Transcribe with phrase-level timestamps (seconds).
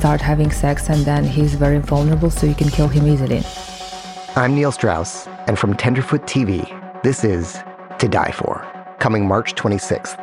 [0.00, 3.42] start having sex, and then he's very vulnerable, so you can kill him easily.
[4.34, 6.64] I'm Neil Strauss, and from Tenderfoot TV,
[7.02, 7.58] this is
[7.98, 8.66] To Die For,
[8.98, 10.16] coming March 26th.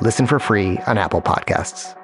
[0.00, 1.94] Listen for free on Apple Podcasts.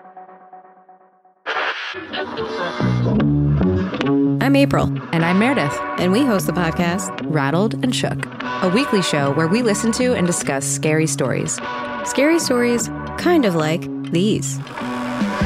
[4.41, 4.85] I'm April.
[5.13, 5.77] And I'm Meredith.
[5.99, 8.25] And we host the podcast Rattled and Shook,
[8.63, 11.59] a weekly show where we listen to and discuss scary stories.
[12.05, 14.59] Scary stories kind of like these.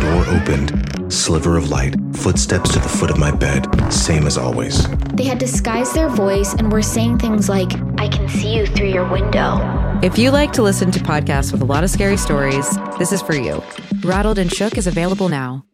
[0.01, 0.84] Door opened,
[1.15, 4.89] sliver of light, footsteps to the foot of my bed, same as always.
[5.15, 8.91] They had disguised their voice and were saying things like, I can see you through
[8.91, 10.01] your window.
[10.03, 13.23] If you like to listen to podcasts with a lot of scary stories, this is
[13.23, 13.63] for you.
[14.03, 15.65] Rattled and Shook is available now.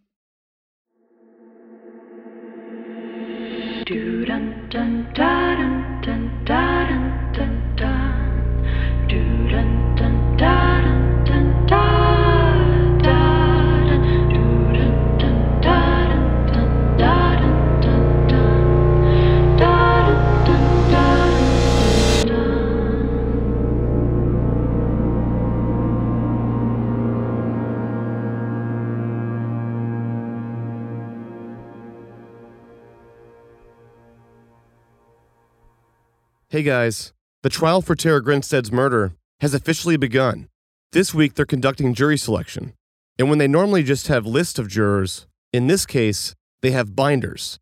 [36.52, 37.12] Hey guys,
[37.44, 40.48] the trial for Tara Grinstead's murder has officially begun.
[40.90, 42.72] This week they're conducting jury selection.
[43.20, 47.60] And when they normally just have lists of jurors, in this case, they have binders.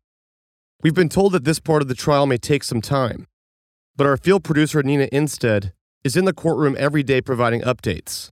[0.81, 3.27] We've been told that this part of the trial may take some time,
[3.95, 5.71] but our field producer Nina Instead
[6.03, 8.31] is in the courtroom every day providing updates.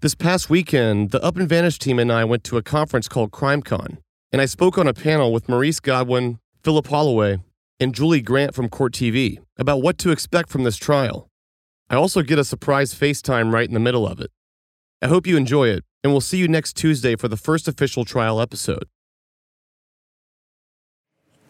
[0.00, 3.30] This past weekend, the Up and Vanished team and I went to a conference called
[3.30, 3.98] CrimeCon,
[4.32, 7.40] and I spoke on a panel with Maurice Godwin, Philip Holloway,
[7.78, 11.28] and Julie Grant from Court TV about what to expect from this trial.
[11.88, 14.30] I also get a surprise FaceTime right in the middle of it.
[15.02, 18.04] I hope you enjoy it, and we'll see you next Tuesday for the first official
[18.04, 18.84] trial episode.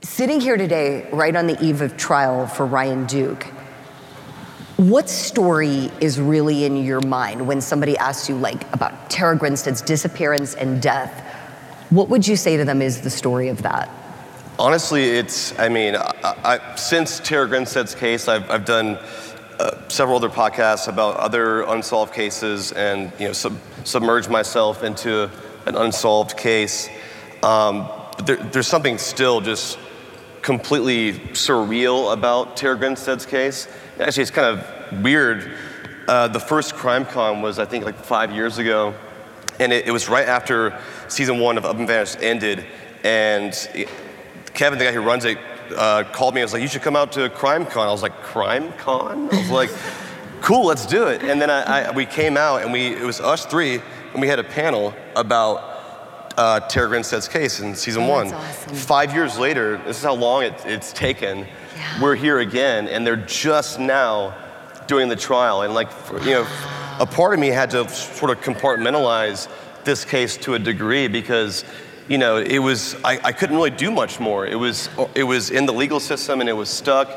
[0.03, 3.45] Sitting here today, right on the eve of trial for Ryan Duke,
[4.77, 9.81] what story is really in your mind when somebody asks you, like, about Tara Grinstead's
[9.81, 11.25] disappearance and death?
[11.89, 13.89] What would you say to them is the story of that?
[14.59, 18.99] Honestly, it's, I mean, I, I, since Tara Grinstead's case, I've, I've done
[19.59, 23.53] uh, several other podcasts about other unsolved cases and, you know, sub,
[23.85, 25.31] submerged myself into
[25.67, 26.89] an unsolved case.
[27.43, 27.87] Um,
[28.17, 29.79] but there, there's something still just
[30.41, 33.69] completely surreal about Tara Grinstead's case.
[34.01, 35.53] Actually, it's kind of weird.
[36.09, 38.95] Uh, the first CrimeCon was, I think, like five years ago,
[39.61, 42.65] and it, it was right after season one of Up and Vanished ended,
[43.05, 43.91] and it,
[44.57, 45.37] Kevin, the guy who runs it,
[45.77, 46.41] uh, called me.
[46.41, 49.51] I was like, "You should come out to CrimeCon." I was like, "CrimeCon?" I was
[49.51, 49.71] like,
[50.41, 53.21] "Cool, let's do it." And then I, I, we came out, and we it was
[53.21, 53.83] us three,
[54.13, 58.33] and we had a panel about uh, Tara Grinstead's case in season Oh, one.
[58.33, 58.75] awesome.
[58.75, 61.41] Five years later, this is how long it, it's taken.
[61.77, 62.03] Yeah.
[62.03, 64.35] We're here again, and they're just now
[64.87, 65.63] doing the trial.
[65.63, 66.47] And like, for- you know,
[66.99, 69.49] a part of me had to sort of compartmentalize
[69.85, 71.65] this case to a degree because,
[72.09, 74.47] you know, it was I, I couldn't really do much more.
[74.47, 77.11] It was it was in the legal system and it was stuck.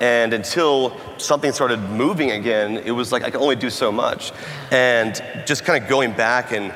[0.00, 4.32] And until something started moving again, it was like I could only do so much.
[4.70, 5.14] And
[5.46, 6.74] just kind of going back and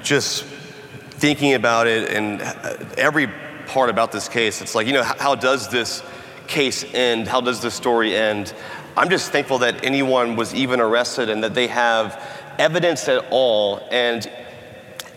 [0.00, 3.28] just thinking about it and uh, every
[3.66, 6.02] part about this case, it's like, you know, how, how does this
[6.46, 7.28] case end?
[7.28, 8.54] How does this story end?
[8.96, 12.22] I'm just thankful that anyone was even arrested and that they have
[12.58, 13.86] evidence at all.
[13.90, 14.30] And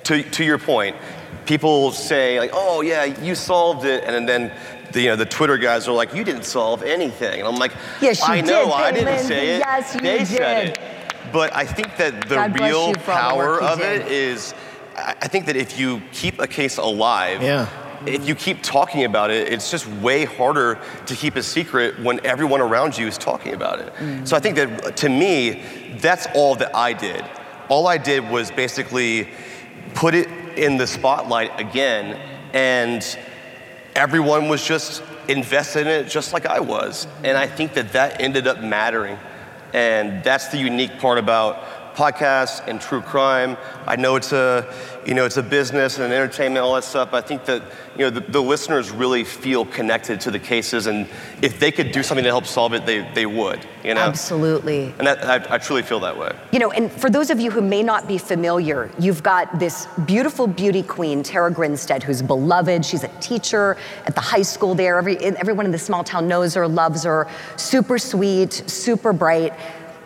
[0.05, 0.95] to, to your point,
[1.45, 4.51] people say like, "Oh yeah, you solved it," and then
[4.91, 7.73] the, you know the Twitter guys are like, "You didn't solve anything," and I'm like,
[8.01, 9.27] Yes, you I know, did, I didn't Caitlin.
[9.27, 9.59] say it.
[9.59, 10.77] Yes, you they said did.
[10.77, 10.79] it."
[11.33, 14.01] But I think that the God real you the power of did.
[14.01, 14.53] it is,
[14.95, 17.67] I I think that if you keep a case alive, Yeah.
[18.05, 20.77] if you keep talking about it, it's just way harder
[21.07, 23.93] to keep a secret when everyone around you is talking about it.
[23.95, 24.25] Mm.
[24.27, 25.61] So I think that to me,
[25.99, 27.25] that's all that I did.
[27.67, 29.27] All I did was basically
[29.95, 32.19] put it in the spotlight again,
[32.53, 33.17] and
[33.95, 37.07] everyone was just invested in it just like I was.
[37.23, 39.17] And I think that that ended up mattering.
[39.73, 43.57] And that's the unique part about podcasts and true crime.
[43.87, 44.71] I know it's a,
[45.05, 47.11] you know, it's a business and entertainment, all that stuff.
[47.11, 47.63] But I think that,
[47.95, 51.07] you know, the, the listeners really feel connected to the cases, and
[51.41, 53.65] if they could do something to help solve it, they, they would.
[53.83, 54.01] You know.
[54.01, 54.93] Absolutely.
[54.97, 56.35] And that, I, I truly feel that way.
[56.51, 59.87] You know, and for those of you who may not be familiar, you've got this
[60.05, 62.83] beautiful beauty queen, Tara Grinstead, who's beloved.
[62.83, 64.97] She's a teacher at the high school there.
[64.97, 67.27] Every, everyone in the small town knows her, loves her.
[67.57, 69.53] Super sweet, super bright.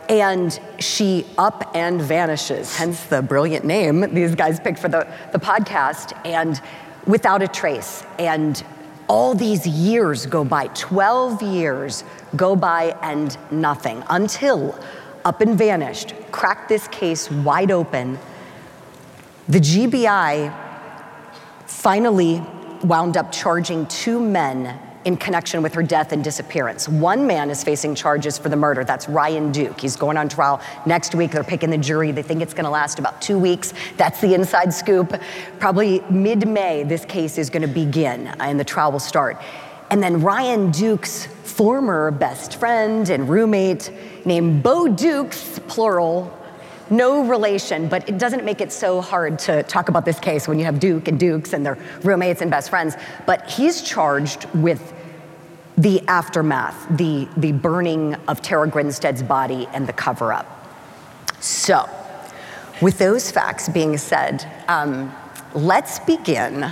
[0.10, 5.38] And she up and vanishes, hence the brilliant name these guys picked for the, the
[5.38, 6.60] podcast, and
[7.06, 8.04] without a trace.
[8.18, 8.62] And
[9.08, 12.04] all these years go by, 12 years
[12.36, 14.78] go by, and nothing until
[15.26, 18.18] up and vanished, cracked this case wide open.
[19.48, 20.56] The GBI
[21.68, 22.42] finally
[22.84, 26.90] wound up charging two men in connection with her death and disappearance.
[26.90, 28.84] One man is facing charges for the murder.
[28.84, 29.80] That's Ryan Duke.
[29.80, 31.32] He's going on trial next week.
[31.32, 32.12] They're picking the jury.
[32.12, 33.74] They think it's going to last about two weeks.
[33.98, 35.20] That's the inside scoop.
[35.60, 39.42] Probably mid May, this case is going to begin and the trial will start.
[39.90, 43.92] And then Ryan Duke's former best friend and roommate,
[44.26, 46.39] named Bo Dukes, plural,
[46.92, 50.60] no relation, but it doesn't make it so hard to talk about this case when
[50.60, 52.96] you have Duke and Dukes and their roommates and best friends.
[53.26, 54.94] But he's charged with
[55.78, 60.68] the aftermath, the, the burning of Tara Grinstead's body and the cover up.
[61.40, 61.90] So,
[62.82, 65.14] with those facts being said, um,
[65.54, 66.72] let's begin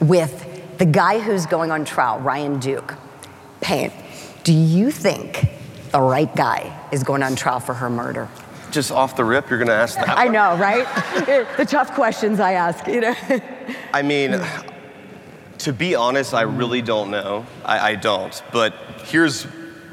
[0.00, 2.94] with the guy who's going on trial, Ryan Duke.
[3.60, 3.92] Payne,
[4.42, 5.46] do you think
[5.92, 8.28] the right guy is going on trial for her murder?
[8.70, 10.16] Just off the rip, you're going to ask that.
[10.16, 10.86] I know, right?
[11.56, 13.14] the tough questions I ask, you know.
[13.92, 14.40] I mean,
[15.58, 17.46] to be honest, I really don't know.
[17.64, 18.40] I, I don't.
[18.52, 18.74] But
[19.04, 19.46] here's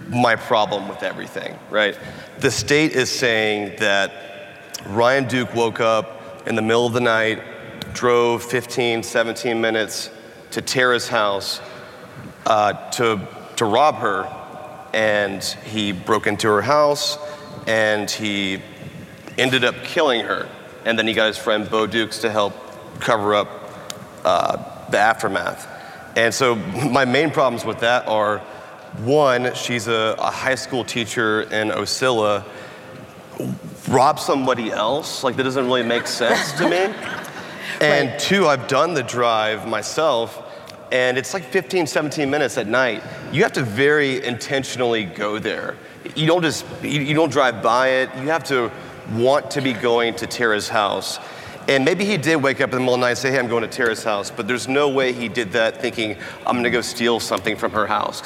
[0.09, 1.97] my problem with everything, right?
[2.39, 4.11] The state is saying that
[4.85, 7.41] Ryan Duke woke up in the middle of the night,
[7.93, 10.11] drove 15, 17 minutes
[10.51, 11.61] to Tara's house
[12.45, 13.19] uh, to,
[13.55, 14.31] to rob her,
[14.93, 17.17] and he broke into her house
[17.67, 18.61] and he
[19.37, 20.47] ended up killing her.
[20.85, 22.53] And then he got his friend Bo Dukes to help
[22.99, 23.49] cover up
[24.23, 25.67] uh, the aftermath.
[26.15, 26.55] And so
[26.91, 28.39] my main problems with that are
[28.99, 32.43] one, she's a, a high school teacher in Ocilla.
[33.87, 35.23] Rob somebody else?
[35.23, 36.93] Like, that doesn't really make sense to me.
[37.79, 40.41] And two, I've done the drive myself,
[40.91, 43.03] and it's like 15, 17 minutes at night.
[43.31, 45.75] You have to very intentionally go there.
[46.15, 48.09] You don't just, you, you don't drive by it.
[48.15, 48.71] You have to
[49.13, 51.19] want to be going to Tara's house.
[51.67, 53.39] And maybe he did wake up in the middle of the night and say, hey,
[53.39, 56.69] I'm going to Tara's house, but there's no way he did that thinking, I'm gonna
[56.69, 58.23] go steal something from her house.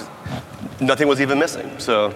[0.80, 1.80] Nothing was even missing.
[1.80, 2.14] So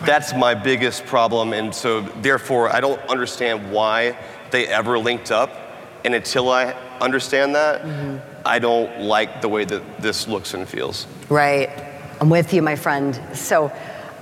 [0.00, 1.52] that's my biggest problem.
[1.52, 4.16] And so, therefore, I don't understand why
[4.50, 5.50] they ever linked up.
[6.04, 8.18] And until I understand that, mm-hmm.
[8.46, 11.06] I don't like the way that this looks and feels.
[11.28, 11.68] Right.
[12.20, 13.20] I'm with you, my friend.
[13.34, 13.70] So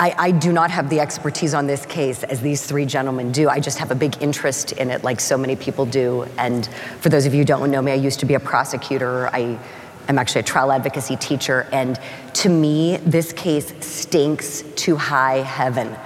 [0.00, 3.48] I, I do not have the expertise on this case as these three gentlemen do.
[3.48, 6.24] I just have a big interest in it, like so many people do.
[6.38, 6.68] And
[7.00, 9.28] for those of you who don't know me, I used to be a prosecutor.
[9.32, 9.58] I
[10.06, 11.66] am actually a trial advocacy teacher.
[11.72, 11.98] And
[12.34, 15.96] to me, this case stinks to high heaven.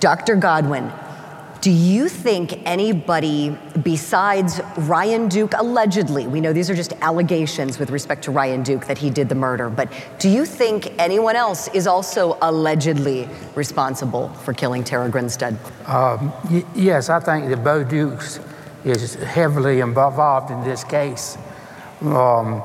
[0.00, 0.34] Dr.
[0.34, 0.90] Godwin,
[1.62, 7.90] Do you think anybody besides Ryan Duke, allegedly, we know these are just allegations with
[7.90, 9.88] respect to Ryan Duke that he did the murder, but
[10.18, 15.56] do you think anyone else is also allegedly responsible for killing Tara Grinstead?
[15.86, 18.40] Um, y- yes, I think that Bo Dukes
[18.84, 21.38] is heavily involved in this case.
[22.00, 22.60] Um,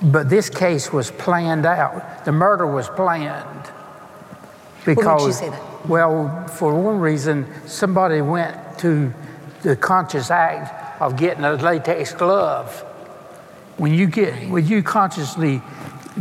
[0.00, 2.24] but this case was planned out.
[2.24, 3.72] The murder was planned.
[4.84, 5.69] Because, what makes you say that?
[5.88, 9.12] Well, for one reason, somebody went to
[9.62, 12.80] the conscious act of getting a latex glove.
[13.78, 15.62] When you get, when you consciously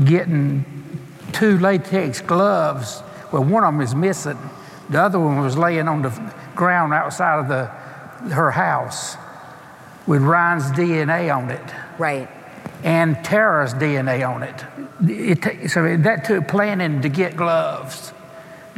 [0.05, 0.65] getting
[1.33, 4.37] two latex gloves, well, one of them is missing.
[4.89, 7.65] The other one was laying on the ground outside of the,
[8.33, 9.17] her house
[10.07, 11.73] with Ryan's DNA on it.
[11.97, 12.29] Right.
[12.83, 14.63] And Tara's DNA on it.
[15.01, 18.13] it so that took planning to get gloves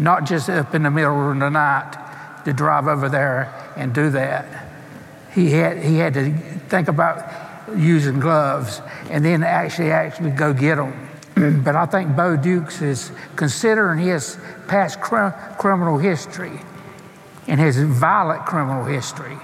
[0.01, 4.09] not just up in the middle of the night to drive over there and do
[4.09, 4.67] that.
[5.33, 6.33] He had, he had to
[6.69, 7.31] think about
[7.77, 11.09] using gloves and then actually actually go get them.
[11.63, 15.29] but I think Bo Dukes is considering his past cr-
[15.59, 16.59] criminal history
[17.47, 19.37] and his violent criminal history.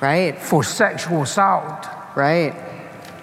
[0.00, 0.36] Right.
[0.36, 1.86] For sexual assault.
[2.16, 2.54] Right.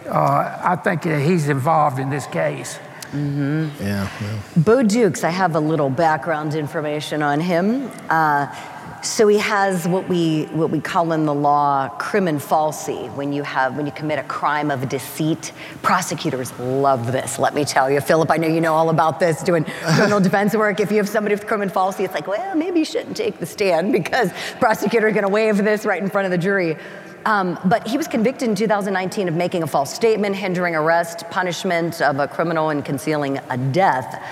[0.08, 2.80] Uh, I think that he's involved in this case.
[3.12, 3.84] Mm-hmm.
[3.84, 7.92] Yeah, yeah, Bo Dukes, I have a little background information on him.
[8.10, 8.54] Uh,
[9.02, 13.14] so he has what we what we call in the law crimen falsi.
[13.16, 17.40] When you have when you commit a crime of deceit, prosecutors love this.
[17.40, 18.30] Let me tell you, Philip.
[18.30, 19.64] I know you know all about this, doing
[19.96, 20.80] criminal defense work.
[20.80, 23.46] If you have somebody with crimen falsi, it's like, well, maybe you shouldn't take the
[23.46, 26.78] stand because prosecutor are going to waive this right in front of the jury.
[27.26, 32.02] Um, but he was convicted in 2019 of making a false statement, hindering arrest, punishment
[32.02, 34.24] of a criminal, and concealing a death.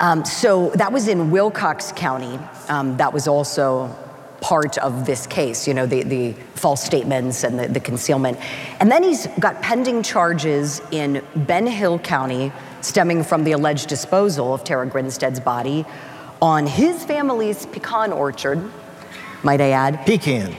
[0.00, 2.38] Um, so that was in Wilcox County.
[2.68, 3.94] Um, that was also
[4.40, 8.38] part of this case, you know, the, the false statements and the, the concealment.
[8.80, 14.54] And then he's got pending charges in Ben Hill County stemming from the alleged disposal
[14.54, 15.84] of Tara Grinstead's body
[16.40, 18.62] on his family's pecan orchard,
[19.42, 20.04] might I add.
[20.04, 20.54] Pecan.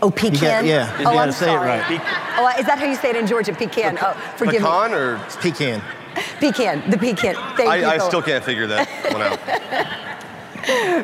[0.00, 0.40] Oh, pecan.
[0.40, 1.70] Got, yeah, oh, you I'm say sorry.
[1.70, 2.00] it right.
[2.38, 3.52] Oh, is that how you say it in Georgia?
[3.52, 3.98] Pecan.
[4.00, 4.96] Oh, forgive pecan me.
[4.96, 5.82] Pecan or it's pecan?
[6.40, 6.90] Pecan.
[6.90, 7.34] The pecan.
[7.56, 7.86] Thank I, you.
[7.86, 9.38] I still can't figure that one out.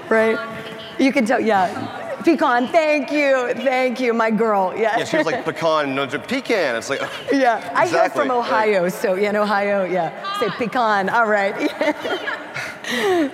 [0.10, 0.38] right.
[0.98, 1.40] You can tell.
[1.40, 2.20] Yeah.
[2.24, 2.68] Pecan.
[2.68, 3.52] Thank you.
[3.54, 4.72] Thank you, my girl.
[4.76, 4.98] Yeah.
[4.98, 6.76] Yeah, she was like pecan, no, pecan.
[6.76, 7.00] It's like.
[7.32, 7.72] Yeah.
[7.74, 10.38] I hear from Ohio, so yeah, in Ohio, yeah.
[10.38, 11.08] Say pecan.
[11.08, 11.54] All right.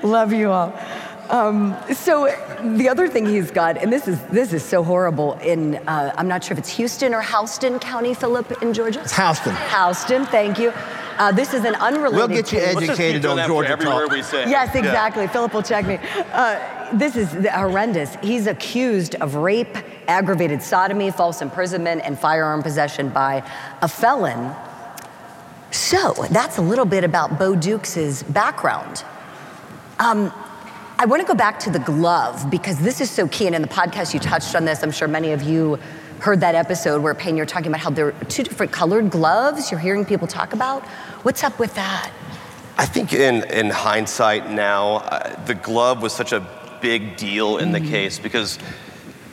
[0.02, 0.72] Love you all.
[1.30, 2.26] Um, so
[2.76, 5.34] the other thing he's got, and this is this is so horrible.
[5.34, 9.00] In uh, I'm not sure if it's Houston or Houston County, Philip, in Georgia.
[9.00, 9.54] It's Houston.
[9.54, 10.26] Houston.
[10.26, 10.72] Thank you.
[11.18, 12.16] Uh, this is an unrelated.
[12.16, 12.76] We'll get you case.
[12.76, 14.10] educated on Georgia every talk.
[14.10, 14.50] we say.
[14.50, 14.80] Yes, Yeah.
[14.80, 15.28] exactly.
[15.28, 15.98] Philip will check me.
[16.32, 16.58] Uh,
[16.94, 18.16] this is horrendous.
[18.22, 19.76] He's accused of rape,
[20.08, 23.44] aggravated sodomy, false imprisonment, and firearm possession by
[23.82, 24.52] a felon.
[25.70, 29.04] So that's a little bit about Bo Dukes' background.
[30.00, 30.32] Um,
[31.00, 33.46] I want to go back to the glove because this is so key.
[33.46, 34.82] And in the podcast, you touched on this.
[34.82, 35.78] I'm sure many of you
[36.18, 39.70] heard that episode where Payne, you're talking about how there are two different colored gloves
[39.70, 40.82] you're hearing people talk about.
[41.22, 42.12] What's up with that?
[42.76, 46.46] I think in, in hindsight now, uh, the glove was such a
[46.82, 48.58] big deal in the case because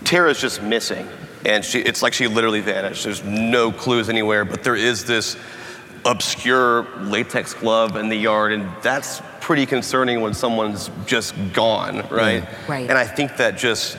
[0.06, 1.06] Tara's just missing.
[1.46, 3.04] And she, it's like she literally vanished.
[3.04, 5.36] There's no clues anywhere, but there is this
[6.06, 12.46] obscure latex glove in the yard, and that's pretty concerning when someone's just gone, right?
[12.68, 12.90] Right.
[12.90, 13.98] And I think that just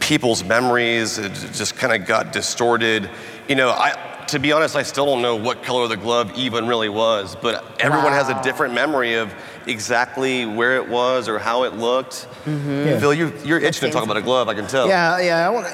[0.00, 3.10] people's memories it just kind of got distorted.
[3.48, 6.66] You know, I to be honest, I still don't know what color the glove even
[6.66, 9.30] really was, but everyone has a different memory of
[9.66, 12.26] exactly where it was or how it looked.
[12.46, 12.98] Mm-hmm.
[12.98, 14.88] Phil, you, you're itching to talk about a glove, I can tell.
[14.88, 15.46] Yeah, yeah.
[15.46, 15.66] I want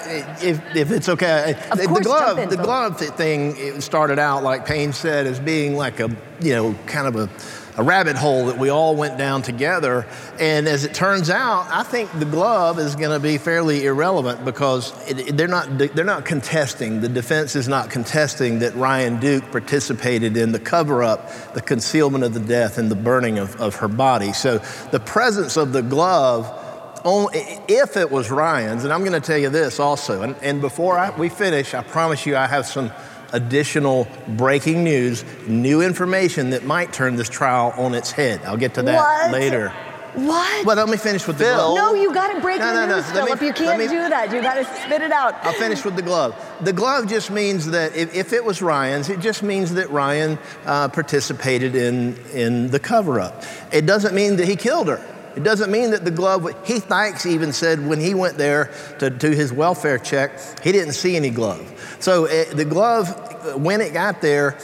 [0.42, 1.54] if if it's okay.
[1.70, 4.92] Of the, course, the glove, jump in, the glove thing it started out like Payne
[4.92, 7.30] said as being like a you know kind of a.
[7.78, 10.06] A rabbit hole that we all went down together.
[10.40, 14.44] And as it turns out, I think the glove is going to be fairly irrelevant
[14.44, 19.50] because it, they're, not, they're not contesting, the defense is not contesting that Ryan Duke
[19.50, 23.76] participated in the cover up, the concealment of the death, and the burning of, of
[23.76, 24.32] her body.
[24.32, 24.58] So
[24.90, 26.62] the presence of the glove
[27.06, 30.98] if it was Ryan's, and I'm going to tell you this also, and, and before
[30.98, 32.90] I, we finish, I promise you I have some
[33.32, 38.40] additional breaking news, new information that might turn this trial on its head.
[38.44, 39.30] I'll get to that What?
[39.32, 39.72] later.
[40.14, 40.64] What?
[40.64, 41.56] Well, let me finish with the Phil.
[41.56, 41.76] glove.
[41.76, 42.96] no, you got to break No, the no, no.
[42.96, 43.42] news, Let me- Philip.
[43.42, 44.32] you can't me- do that.
[44.32, 45.34] You got to spit it out.
[45.44, 46.34] I'll finish with the glove.
[46.62, 50.38] The glove just means that if, if it was Ryan's, it just means that Ryan
[50.64, 53.42] uh, participated in, in the cover up.
[53.72, 55.04] It doesn't mean that he killed her.
[55.36, 59.10] It doesn't mean that the glove, Heath Dykes even said when he went there to
[59.10, 61.96] do his welfare check, he didn't see any glove.
[62.00, 64.58] So it, the glove, when it got there,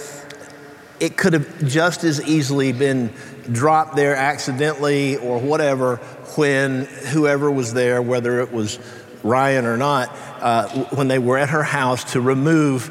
[0.98, 3.12] it could have just as easily been
[3.50, 5.96] dropped there accidentally or whatever
[6.36, 8.78] when whoever was there, whether it was
[9.22, 10.10] Ryan or not,
[10.40, 12.88] uh, when they were at her house to remove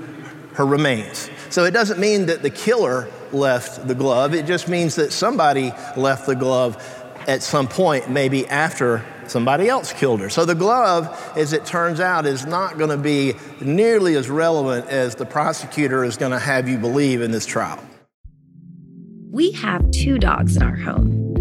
[0.54, 1.30] her remains.
[1.50, 5.72] So it doesn't mean that the killer left the glove, it just means that somebody
[5.96, 10.30] left the glove at some point, maybe after somebody else killed her.
[10.30, 14.88] So the glove, as it turns out, is not going to be nearly as relevant
[14.88, 17.82] as the prosecutor is going to have you believe in this trial.
[19.32, 21.21] We have two dogs in our home.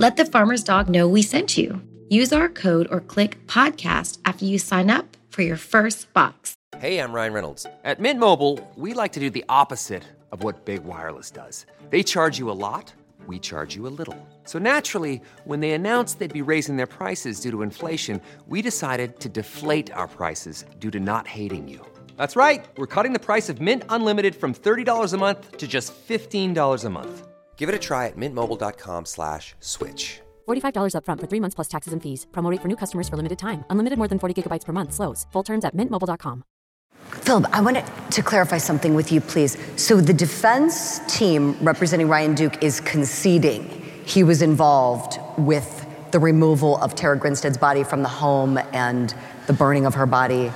[0.00, 1.82] Let the farmer's dog know we sent you.
[2.08, 6.54] Use our code or click podcast after you sign up for your first box.
[6.78, 7.66] Hey, I'm Ryan Reynolds.
[7.82, 11.66] At Mint Mobile, we like to do the opposite of what Big Wireless does.
[11.90, 12.94] They charge you a lot,
[13.26, 14.16] we charge you a little.
[14.44, 19.18] So naturally, when they announced they'd be raising their prices due to inflation, we decided
[19.18, 21.84] to deflate our prices due to not hating you.
[22.16, 22.64] That's right.
[22.76, 26.90] We're cutting the price of Mint Unlimited from $30 a month to just $15 a
[26.90, 27.28] month.
[27.58, 30.20] Give it a try at mintmobile.com slash switch.
[30.48, 32.26] $45 upfront for three months plus taxes and fees.
[32.32, 33.64] Promo rate for new customers for limited time.
[33.68, 34.94] Unlimited more than 40 gigabytes per month.
[34.94, 35.26] Slows.
[35.32, 36.44] Full terms at mintmobile.com.
[37.26, 39.56] Philip, I wanted to clarify something with you, please.
[39.76, 43.62] So the defense team representing Ryan Duke is conceding
[44.06, 49.14] he was involved with the removal of Tara Grinstead's body from the home and
[49.46, 50.50] the burning of her body.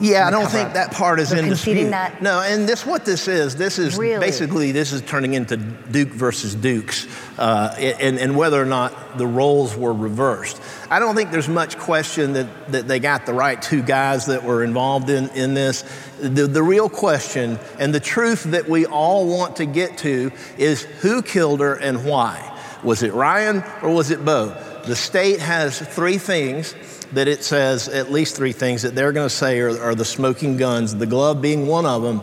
[0.00, 1.90] Yeah, I don't think that part is They're in conceding dispute.
[1.90, 2.22] that?
[2.22, 3.56] No, and this what this is.
[3.56, 4.18] This is Really?
[4.20, 7.06] basically this is turning into Duke versus Dukes,
[7.38, 10.60] uh, and, and whether or not the roles were reversed.
[10.90, 14.44] I don't think there's much question that, that they got the right two guys that
[14.44, 15.84] were involved in, in this.
[16.20, 20.82] The, the real question and the truth that we all want to get to is
[20.82, 22.52] who killed her and why.
[22.82, 24.56] Was it Ryan or was it Bo?
[24.84, 26.74] The state has three things
[27.12, 30.04] that it says, at least three things that they're going to say are, are the
[30.04, 32.20] smoking guns, the glove being one of them,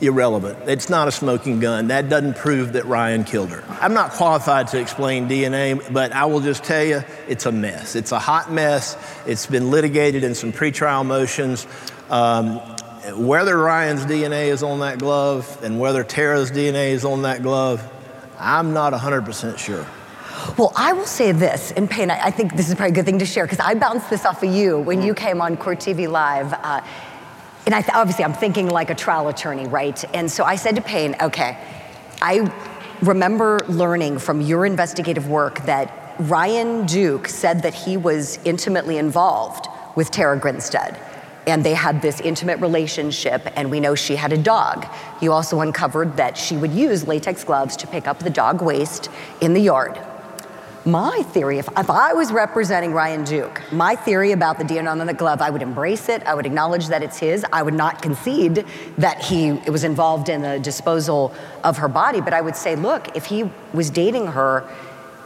[0.00, 0.68] irrelevant.
[0.68, 1.88] It's not a smoking gun.
[1.88, 3.64] That doesn't prove that Ryan killed her.
[3.80, 7.94] I'm not qualified to explain DNA, but I will just tell you it's a mess.
[7.94, 8.96] It's a hot mess.
[9.26, 11.66] It's been litigated in some pretrial motions.
[12.10, 12.56] Um,
[13.12, 17.82] whether Ryan's DNA is on that glove and whether Tara's DNA is on that glove,
[18.38, 19.86] I'm not 100% sure.
[20.56, 23.06] Well, I will say this, and Payne, I I think this is probably a good
[23.06, 25.80] thing to share because I bounced this off of you when you came on Court
[25.80, 26.52] TV Live.
[26.52, 26.80] Uh,
[27.66, 30.04] and I th- obviously, I'm thinking like a trial attorney, right?
[30.14, 31.58] And so I said to Payne, okay,
[32.20, 32.52] I
[33.00, 39.66] remember learning from your investigative work that Ryan Duke said that he was intimately involved
[39.96, 41.00] with Tara Grinstead.
[41.46, 44.86] And they had this intimate relationship, and we know she had a dog.
[45.20, 49.10] You also uncovered that she would use latex gloves to pick up the dog waste
[49.40, 49.98] in the yard.
[50.86, 54.98] My theory, if, if I was representing Ryan Duke, my theory about the DNA on
[54.98, 56.22] the glove, I would embrace it.
[56.24, 57.42] I would acknowledge that it's his.
[57.54, 58.66] I would not concede
[58.98, 63.16] that he was involved in the disposal of her body, but I would say, look,
[63.16, 64.68] if he was dating her,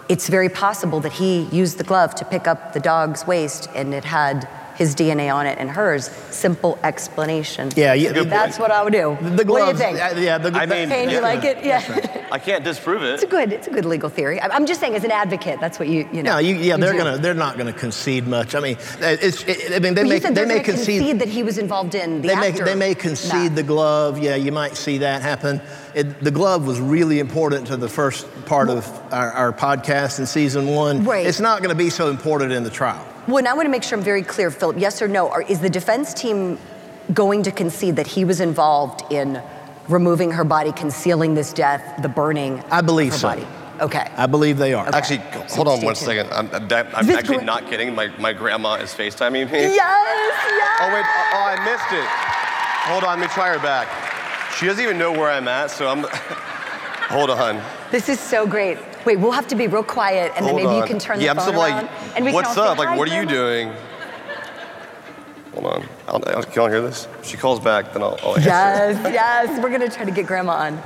[0.08, 3.92] it's very possible that he used the glove to pick up the dog's waste and
[3.92, 6.08] it had his DNA on it and hers.
[6.30, 7.70] Simple explanation.
[7.76, 8.22] Yeah, yeah.
[8.22, 9.18] That's what I would do.
[9.20, 9.48] The gloves.
[9.48, 10.16] what do you think?
[10.16, 11.64] uh, yeah, the- I mean, Payne, you like it?
[11.64, 12.26] Yeah.
[12.32, 13.14] I can't disprove it.
[13.14, 13.30] It's a it.
[13.30, 14.40] good, it's a good legal theory.
[14.40, 16.32] I'm I'm just saying, as an advocate, that's what you, you know.
[16.34, 16.98] No, you, yeah, you they're do.
[16.98, 18.54] gonna, they're not gonna concede much.
[18.54, 21.18] I mean, it's, it, I mean, they But may, they may concede, concede.
[21.20, 23.56] that he was involved in the They may, they may concede Nah.
[23.56, 24.18] the glove.
[24.18, 25.60] Yeah, you might see that happen.
[25.98, 30.26] It, the glove was really important to the first part of our, our podcast in
[30.26, 31.02] season one.
[31.02, 31.26] Right.
[31.26, 33.04] It's not going to be so important in the trial.
[33.26, 34.76] Well, and I want to make sure I'm very clear, Philip.
[34.78, 35.26] Yes or no?
[35.28, 36.56] Or is the defense team
[37.12, 39.42] going to concede that he was involved in
[39.88, 42.60] removing her body, concealing this death, the burning?
[42.70, 43.28] I believe of her so.
[43.30, 43.46] body?
[43.80, 44.06] Okay.
[44.16, 44.86] I believe they are.
[44.94, 46.30] Actually, So hold on one second.
[46.30, 46.70] one tuned.
[46.70, 46.94] second.
[46.94, 47.92] I'm, I'm actually gr- not kidding.
[47.92, 49.58] My, my grandma is FaceTiming me.
[49.62, 50.78] Yes, yes.
[50.80, 51.04] Oh, wait.
[51.04, 52.06] Oh, oh, I missed it.
[52.86, 54.07] hold on, let me try her back.
[54.58, 56.02] She doesn't even know where I'm at, so I'm.
[57.08, 57.62] hold on.
[57.92, 58.76] This is so great.
[59.06, 60.82] Wait, we'll have to be real quiet, and hold then maybe on.
[60.82, 61.86] you can turn yeah, the I'm phone still around.
[61.86, 62.78] like, and we what's can all up?
[62.78, 63.72] say, Like, what are you doing?
[65.54, 65.88] Hold on.
[66.08, 67.06] I'll, I'll, can I hear this?
[67.20, 68.48] If she calls back, then I'll, I'll answer.
[68.48, 69.62] Yes, yes.
[69.62, 70.82] We're gonna try to get Grandma on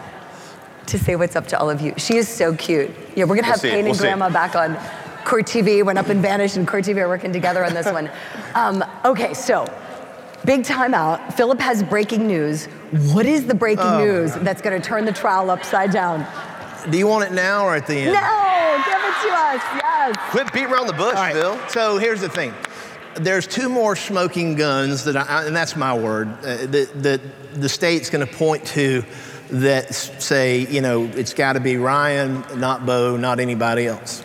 [0.87, 1.95] to say what's up to all of you.
[1.97, 2.91] She is so cute.
[3.17, 4.03] Yeah, we're gonna We'll have see, Payne we'll and see.
[4.03, 4.77] Grandma back on
[5.25, 5.83] Court TV.
[5.83, 8.11] Went up and vanished, and Court TV are working together on this one.
[8.55, 9.65] Um, okay, so
[10.45, 11.35] big timeout.
[11.35, 12.67] Philip has breaking news.
[13.13, 16.27] What is the breaking Oh, news that's gonna turn the trial upside down?
[16.91, 18.13] Do you want it now or at the end?
[18.13, 19.63] No, give it to us.
[19.83, 20.17] Yes.
[20.31, 21.59] Quit beating around the bush, right, Phil.
[21.69, 22.53] So here's the thing.
[23.15, 27.21] There's two more smoking guns that, I, and that's my word, uh, that, that
[27.55, 29.05] the state's going to point to
[29.51, 34.25] that say, you know, it's got to be Ryan, not Bo, not anybody else.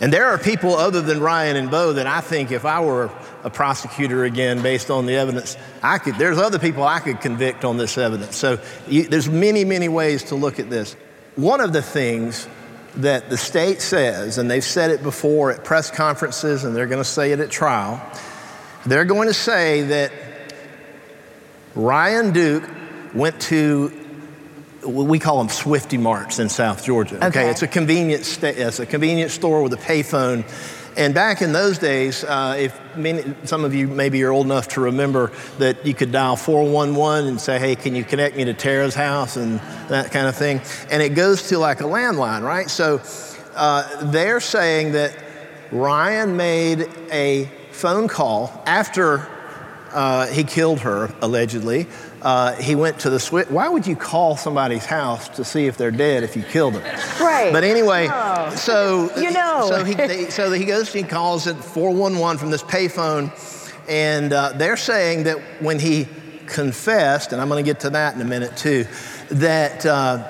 [0.00, 3.10] And there are people other than Ryan and Bo that I think if I were
[3.44, 6.16] a prosecutor again, based on the evidence, I could.
[6.16, 8.36] There's other people I could convict on this evidence.
[8.36, 10.94] So you, there's many, many ways to look at this.
[11.36, 12.48] One of the things
[12.96, 17.02] that the state says, and they've said it before at press conferences, and they're going
[17.02, 18.00] to say it at trial.
[18.86, 20.12] They're going to say that
[21.74, 22.68] Ryan Duke
[23.14, 23.92] went to
[24.86, 27.16] we call them Swifty Marts in South Georgia.
[27.16, 27.50] Okay, Okay.
[27.50, 30.44] it's a convenience sta- it's a convenience store with a payphone.
[30.96, 34.68] And back in those days, uh, if many, some of you maybe are old enough
[34.68, 38.54] to remember that you could dial 411 and say, "Hey, can you connect me to
[38.54, 42.68] Tara's house?" and that kind of thing, and it goes to like a landline, right?
[42.68, 43.00] So
[43.56, 45.16] uh, they're saying that
[45.70, 49.28] Ryan made a phone call after
[49.92, 51.86] uh, he killed her, allegedly.
[52.22, 53.48] Uh, he went to the switch.
[53.48, 56.82] Why would you call somebody's house to see if they're dead if you killed them?
[57.20, 57.52] Right.
[57.52, 58.50] But anyway, Oh.
[58.56, 59.66] so You know.
[59.68, 63.30] so he they, so he goes he calls it 411 from this payphone,
[63.88, 66.08] and uh, they're saying that when he
[66.46, 68.84] confessed, and I'm going to get to that in a minute too,
[69.30, 70.24] that uh,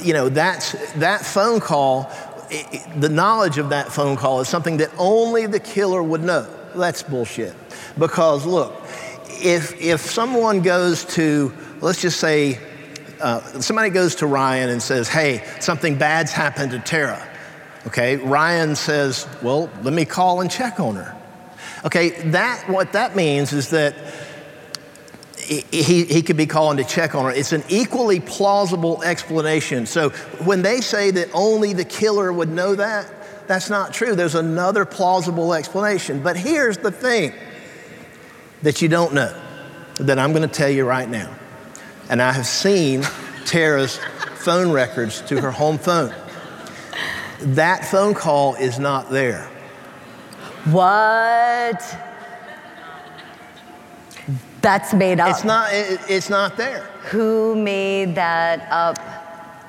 [0.00, 2.10] you know that's that phone call.
[2.50, 6.22] i i the knowledge of that phone call is something that only the killer would
[6.22, 6.46] know.
[6.74, 7.54] That's bullshit.
[7.98, 8.72] Because look,
[9.42, 12.58] if if someone goes to let's just say
[13.20, 17.26] uh, somebody goes to Ryan and says, "Hey, something bad's happened to Tara."
[17.86, 21.16] Okay, Ryan says, "Well, let me call and check on her."
[21.84, 23.94] Okay, that what that means is that
[25.48, 27.30] he, he, he could be calling to check on her.
[27.30, 29.86] It's an equally plausible explanation.
[29.86, 30.10] So
[30.44, 33.10] when they say that only the killer would know that,
[33.46, 34.14] that's not true.
[34.14, 36.22] There's another plausible explanation.
[36.22, 37.32] But here's the thing
[38.62, 39.34] that you don't know
[39.94, 41.34] that I'm going to tell you right now.
[42.08, 43.02] And I have seen
[43.44, 43.98] Tara's
[44.36, 46.14] phone records to her home phone.
[47.40, 49.44] That phone call is not there.
[50.64, 51.96] What?
[54.60, 55.30] That's made up.
[55.30, 56.80] It's not, it, it's not there.
[57.10, 58.98] Who made that up?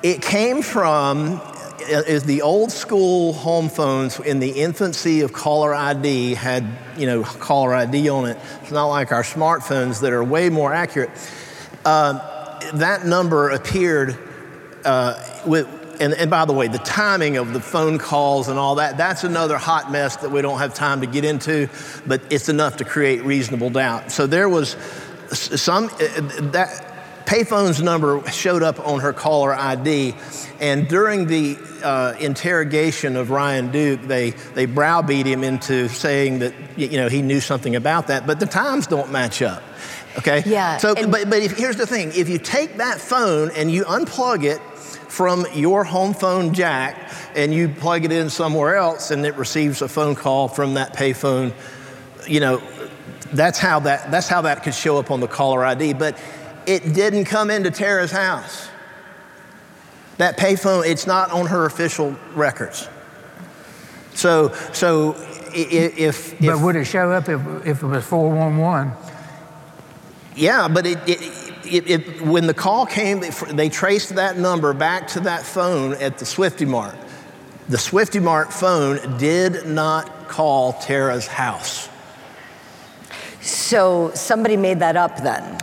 [0.02, 1.42] It came from
[1.90, 6.66] is the old school home phones in the infancy of caller ID had
[6.98, 8.38] you know caller ID on it.
[8.62, 11.10] It's not like our smartphones that are way more accurate.
[11.86, 14.18] Uh, that number appeared
[14.86, 15.68] uh, with.
[16.02, 19.26] And, and by the way, the timing of the phone calls and all that, that's
[19.26, 21.68] another hot mess that we don't have time to get into,
[22.08, 24.10] but it's enough to create reasonable doubt.
[24.10, 24.78] So there was
[25.32, 25.98] some, uh,
[26.52, 26.89] that
[27.30, 30.16] payphone's number showed up on her caller ID,
[30.60, 36.56] and during the uh, interrogation of Ryan Duke, they, they browbeat him into saying that
[36.76, 39.62] you know he knew something about that, but the times don't match up.
[40.18, 40.42] Okay.
[40.48, 43.84] Yeah, So, but but if, here's the thing: if you take that phone and you
[43.84, 44.60] unplug it
[45.08, 49.84] from your home phone jack and you plug it in somewhere else, and it receives
[49.84, 51.54] a phone call from that payphone,
[52.28, 52.60] you know,
[53.34, 55.94] that's how that that's how that could show up on the caller ID.
[55.94, 56.20] But
[56.70, 58.70] it didn't come into Tara's house.
[60.18, 62.88] That payphone, it's not on her official records.
[64.14, 68.92] So, so i- i- if, But would it show up if, if it was 411?
[70.36, 75.08] yeah, but it, it, it, it, when the call came, they traced that number back
[75.10, 76.96] to that phone at the Swifty Mart.
[77.70, 81.88] The Swifty Mart phone did not call Tara's house.
[83.42, 85.59] So somebody made that up then,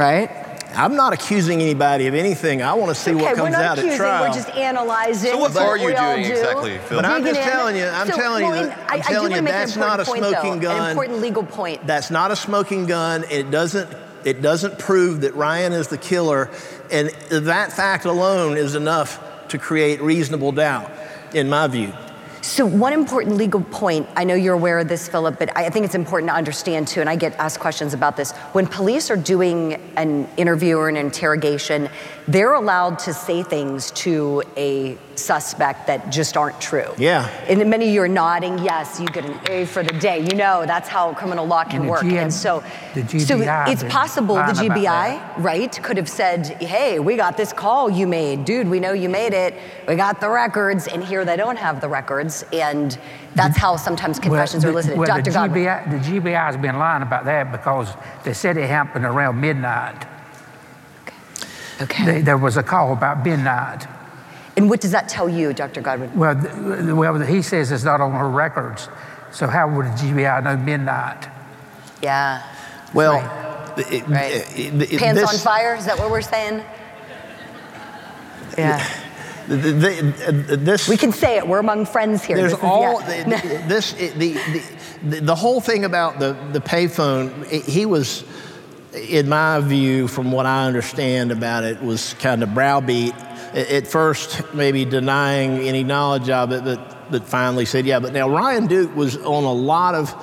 [0.00, 0.30] right?
[0.74, 2.62] I'm not accusing anybody of anything.
[2.62, 4.28] I want to see okay, what comes out accusing, at trial.
[4.28, 5.32] we're just analyzing.
[5.32, 6.30] So what what are you doing do.
[6.30, 6.98] exactly, Phil?
[6.98, 7.52] But I'm Digging just in.
[7.52, 9.76] telling you, I'm So, telling you that- and I'm I, I telling want you that's
[9.76, 10.84] not important a point, smoking though, gun.
[10.84, 11.86] An important legal point.
[11.86, 13.24] That's not a smoking gun.
[13.30, 13.90] It doesn't,
[14.24, 16.50] it doesn't prove that Ryan is the killer.
[16.92, 20.88] And that fact alone is enough to create reasonable doubt,
[21.34, 21.92] in my view.
[22.42, 25.84] So, one important legal point, I know you're aware of this, Philip, but I think
[25.84, 28.32] it's important to understand too, and I get asked questions about this.
[28.52, 31.90] When police are doing an interview or an interrogation,
[32.26, 36.94] they're allowed to say things to a suspect that just aren't true.
[36.96, 37.28] Yeah.
[37.48, 40.20] And many of you are nodding, yes, you get an A for the day.
[40.20, 42.02] You know that's how criminal law can And work.
[42.02, 42.62] GM and so,
[42.94, 47.52] the so GBI it's possible the GBI, right, could have said, hey, we got this
[47.52, 48.44] call you made.
[48.44, 49.54] Dude, we know you made it.
[49.86, 50.86] We got the records.
[50.86, 52.29] And here they don't have the records.
[52.52, 52.98] And
[53.34, 54.98] that's how sometimes confessions well, are elicited.
[54.98, 55.22] Well, Dr.
[55.22, 55.64] the Godwin.
[55.64, 57.88] GBI, the GBI has been lying about that because
[58.24, 60.06] they said it happened around midnight.
[61.82, 62.04] Okay.
[62.04, 63.86] They, there was a call about midnight.
[64.56, 65.80] And what does that tell you, Dr.
[65.80, 66.14] Godwin?
[66.18, 68.88] Well, th- well, he says it's not on her records.
[69.32, 71.28] So how would the GBI know midnight?
[72.02, 72.42] Yeah.
[72.92, 73.92] Well, Right.
[73.92, 74.32] it- Right.
[74.58, 75.74] it- it- Pants this- on fire?
[75.74, 76.62] Is that what we're saying?
[78.58, 78.84] Yeah.
[79.56, 81.46] The- the- uh, this We can say it.
[81.46, 82.36] We're among friends here.
[82.36, 83.24] There's This is- yeah.
[83.24, 84.38] the, the- this the,
[85.08, 87.46] the the whole thing about the the payphone.
[87.46, 88.24] He was,
[88.94, 93.14] in my view, from what I understand about it, was kind of browbeat.
[93.52, 98.28] At first, maybe denying any knowledge of it, but but finally said, "Yeah." But now
[98.28, 100.14] Ryan Duke was on a lot of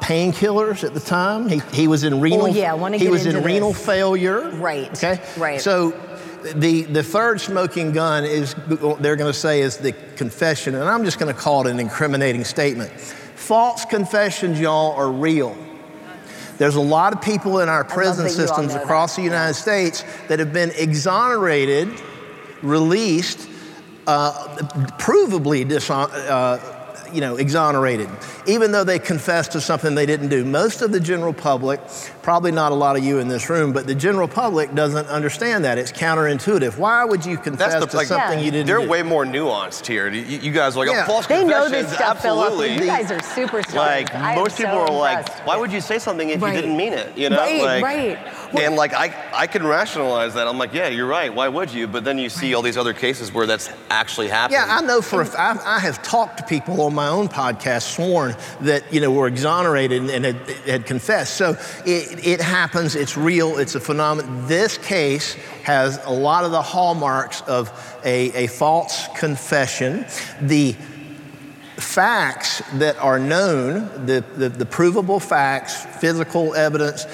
[0.00, 1.48] painkillers at the time.
[1.48, 2.42] He he was in renal.
[2.42, 4.50] Oh, yeah, I wanna he get was in into renal failure.
[4.50, 4.90] Right.
[4.92, 5.20] Okay.
[5.38, 5.60] Right.
[5.60, 5.92] So
[6.42, 8.54] the the third smoking gun is
[9.00, 11.80] they're going to say is the confession, and I'm just going to call it an
[11.80, 12.90] incriminating statement.
[12.90, 15.56] False confessions, y'all, are real.
[16.58, 20.38] There's a lot of people in our prison that systems across the United States that
[20.38, 21.88] have been exonerated,
[22.62, 23.48] released,
[24.06, 24.32] uh,
[24.98, 26.58] provably dishon- uh,
[27.12, 28.08] you know, exonerated,
[28.46, 30.44] even though they confessed to something they didn't do.
[30.44, 31.80] Most of the general public,
[32.22, 35.64] probably not a lot of you in this room, but the general public doesn't understand
[35.64, 35.78] that.
[35.78, 36.78] It's counterintuitive.
[36.78, 38.72] Why would you confess That's the to like, something you didn't do?
[38.74, 38.88] They're do?
[38.88, 40.08] way more nuanced here.
[40.08, 41.02] You, you guys are like, Yeah.
[41.04, 42.46] oh, false They know this stuff, Philip.
[42.46, 42.74] absolutely.
[42.74, 43.74] You guys are superstars.
[43.74, 46.54] Like I am most people so are like, why would you say something if Right.
[46.54, 47.16] you didn't mean it?
[47.16, 48.18] You know, Right, like, right.
[48.52, 50.46] Well- and like I, I can rationalize that.
[50.46, 51.32] I'm like, yeah, you're right.
[51.34, 51.86] Why would you?
[51.86, 54.52] But then you see all these other cases where that's actually happened.
[54.52, 57.28] Yeah, I know for a f- I, I have talked to people on my own
[57.28, 61.36] podcast, sworn that you know were exonerated and had, had confessed.
[61.36, 62.94] So it, it happens.
[62.94, 63.58] It's real.
[63.58, 64.46] It's a phenomenon.
[64.46, 67.70] This case has a lot of the hallmarks of
[68.04, 70.06] a, a false confession.
[70.40, 70.76] The
[71.76, 77.06] facts that are known, the, the, the provable facts, physical evidence,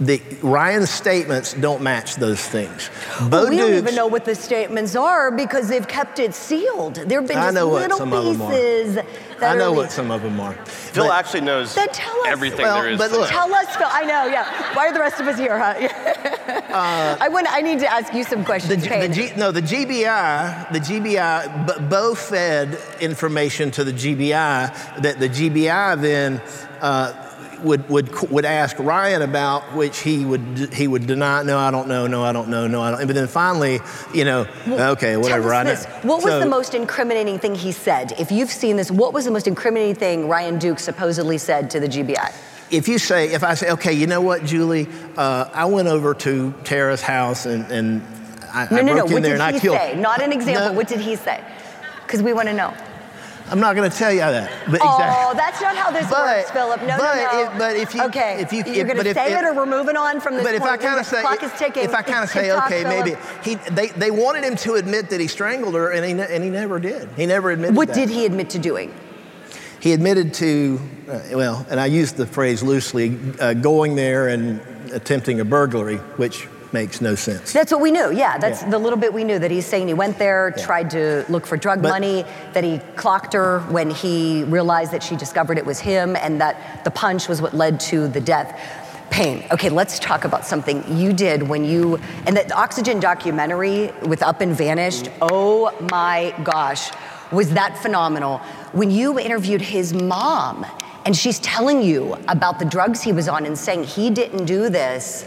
[0.00, 2.90] the Ryan's statements don't match those things.
[3.20, 6.96] Well, Bo we don't even know what the statements are because they've kept it sealed.
[6.96, 8.50] There have been I just know what little some of them are.
[8.50, 10.54] pieces that I know what some of them are.
[10.64, 12.26] Phil But- actually knows Then tell us.
[12.26, 12.98] everything Well, there is.
[12.98, 13.86] but to look- Tell us, Phil.
[13.88, 14.74] I know, yeah.
[14.74, 15.74] Why are the rest of us here, huh?
[17.20, 17.46] I want.
[17.50, 18.82] I need to ask you some questions.
[18.82, 19.10] G- Payne.
[19.10, 25.18] the G, no, the GBI, the GBI, b- Bo fed information to the GBI that
[25.20, 26.40] the GBI then
[26.80, 27.25] uh,
[27.62, 31.88] would, would, would ask Ryan about, which he would, he would deny, no, I don't
[31.88, 33.06] know, no, I don't know, no, I don't.
[33.06, 33.80] But then finally,
[34.14, 35.74] you know, okay, whatever, I know.
[36.02, 38.12] What was the most incriminating thing he said?
[38.18, 41.80] If you've seen this, what was the most incriminating thing Ryan Duke supposedly said to
[41.80, 42.32] the GBI?
[42.68, 46.14] if you say, if I say, okay, you know what, Julie, uh, I went over
[46.14, 48.02] to Tara's house and, and
[48.52, 48.94] I, No, I no, no.
[48.94, 49.76] broke in What there did and he I killed.
[49.78, 49.96] say?
[50.00, 50.66] Not an example.
[50.66, 50.72] No.
[50.72, 51.44] What did he say?
[52.02, 52.74] Because we want to know.
[53.48, 55.36] I'm not going to tell you that, but Oh, exactly.
[55.38, 56.80] that's not how this But- works, Philip.
[56.82, 57.42] No, but no, no.
[57.52, 59.66] if- but if you- okay, if you- you're going to say if- it, or we're
[59.66, 60.62] moving on from this But if.
[60.62, 61.84] I kind of say, clock is ticking.
[61.84, 65.20] if I kind of say, okay, maybe he, they, they wanted him to admit that
[65.20, 67.08] he strangled her, and he, and he never did.
[67.16, 67.76] He never admitted.
[67.76, 67.94] What that.
[67.94, 68.92] did he admit to doing?
[69.78, 74.60] He admitted to, uh, well, and I use the phrase loosely, uh, going there and
[74.92, 77.52] attempting a burglary, which makes no sense.
[77.54, 78.12] That's what we knew.
[78.12, 78.68] Yeah, that's Yeah.
[78.74, 80.64] the little bit we knew that he's saying he went there, Yeah.
[80.68, 85.02] tried to look for drug But- money, that he clocked her when he realized that
[85.02, 88.50] she discovered it was him, and that the punch was what led to the death.
[89.08, 89.44] Payne.
[89.54, 94.40] Okay, let's talk about something you did when you and the Oxygen documentary with Up
[94.42, 95.08] and Vanished.
[95.22, 96.90] Oh my gosh,
[97.30, 98.40] was that phenomenal?
[98.72, 100.66] When you interviewed his mom,
[101.06, 104.68] and she's telling you about the drugs he was on and saying he didn't do
[104.68, 105.24] this,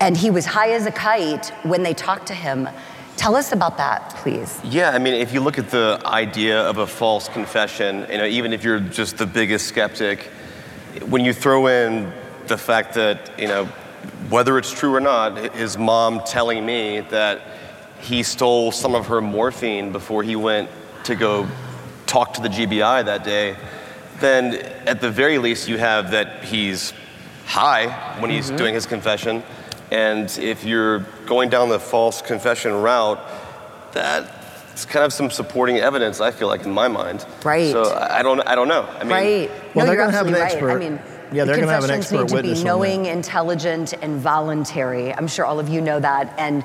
[0.00, 2.68] and he was high as a kite when they talked to him.
[3.16, 4.60] Tell us about that, please.
[4.62, 8.26] Yeah, I mean, if you look at the idea of a false confession, you know,
[8.26, 10.30] even if you're just the biggest skeptic,
[11.08, 12.12] when you throw in
[12.46, 13.64] the fact that, you know,
[14.30, 17.42] whether it's true or not, his mom telling me that
[18.00, 20.70] he stole some of her morphine before he went
[21.04, 21.48] to go
[22.06, 23.56] talk to the GBI that day,
[24.20, 24.54] then
[24.86, 26.92] at the very least you have that he's
[27.46, 27.88] high
[28.20, 28.56] when he's mm-hmm.
[28.56, 29.42] doing his confession.
[29.90, 33.20] And if you're going down the false confession route,
[33.92, 34.30] that
[34.72, 36.20] it's kind of some supporting evidence.
[36.20, 37.26] I feel like in my mind.
[37.44, 37.72] Right.
[37.72, 38.40] So I I don't.
[38.40, 38.82] I don't know.
[38.82, 39.50] I mean, right.
[39.74, 40.76] Well, no, they're you're gonna have an absolutely right.
[40.76, 41.00] I mean,
[41.32, 44.20] Yeah, the they're gonna have an confessions expert need to witness be knowing, intelligent, and
[44.20, 45.12] voluntary.
[45.14, 46.34] I'm sure all of you know that.
[46.38, 46.64] And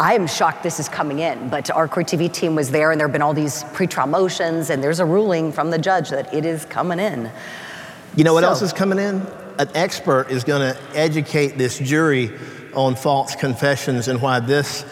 [0.00, 2.98] I am shocked this is coming in, but our Court TV team was there, and
[3.00, 6.32] there have been all these pretrial motions, and there's a ruling from the judge that
[6.34, 7.30] it is coming in.
[8.16, 9.26] You know what So- else is coming in?
[9.60, 12.30] An expert is going to educate this jury
[12.72, 14.86] on false confessions and why this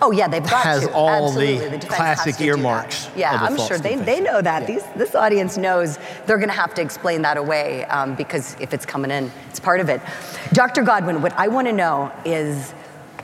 [0.00, 0.92] Oh yeah, they've got has to.
[0.92, 1.58] all Absolutely.
[1.58, 2.58] the has classic to do that.
[2.58, 4.66] earmarks Yeah, I'm sure they, they know that.
[4.66, 8.72] These, this audience knows they're going to have to explain that away um, because if
[8.72, 10.00] it's coming in, it's part of it.
[10.52, 10.82] Dr.
[10.82, 12.72] Godwin, what I want to know is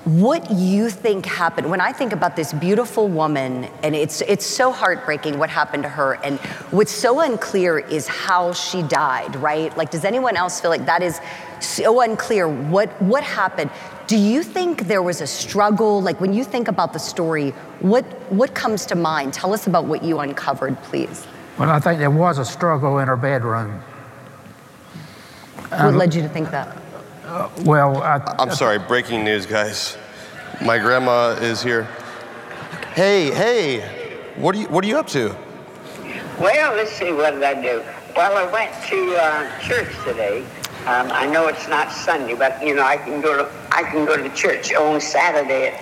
[0.04, 4.70] what you think happened when I think about this beautiful woman, and it's it's so
[4.70, 6.38] heartbreaking what happened to her, and
[6.70, 9.74] what's so unclear is how she died, right?
[9.78, 11.20] Like, does anyone else feel like that is
[11.60, 12.46] so unclear?
[12.46, 13.70] What what happened?
[14.06, 16.02] Do you think there was a struggle?
[16.02, 19.32] Like when you think about the story, what what comes to mind?
[19.32, 21.26] Tell us about what you uncovered, please.
[21.58, 23.80] Well, I think there was a struggle in her bedroom.
[25.70, 26.76] What Um, led you to think that?
[27.64, 28.78] Well, I, I'm sorry.
[28.78, 29.96] Breaking news, guys.
[30.62, 31.84] My grandma is here.
[32.94, 33.80] Hey, hey.
[34.36, 35.34] What are you What are you up to?
[36.38, 37.82] Well, let's see, what did I do?
[38.14, 40.44] Well, I went to uh, church today.
[40.86, 44.04] Um, I know it's not Sunday, but you know I can go to I can
[44.04, 45.78] go to church on Saturday.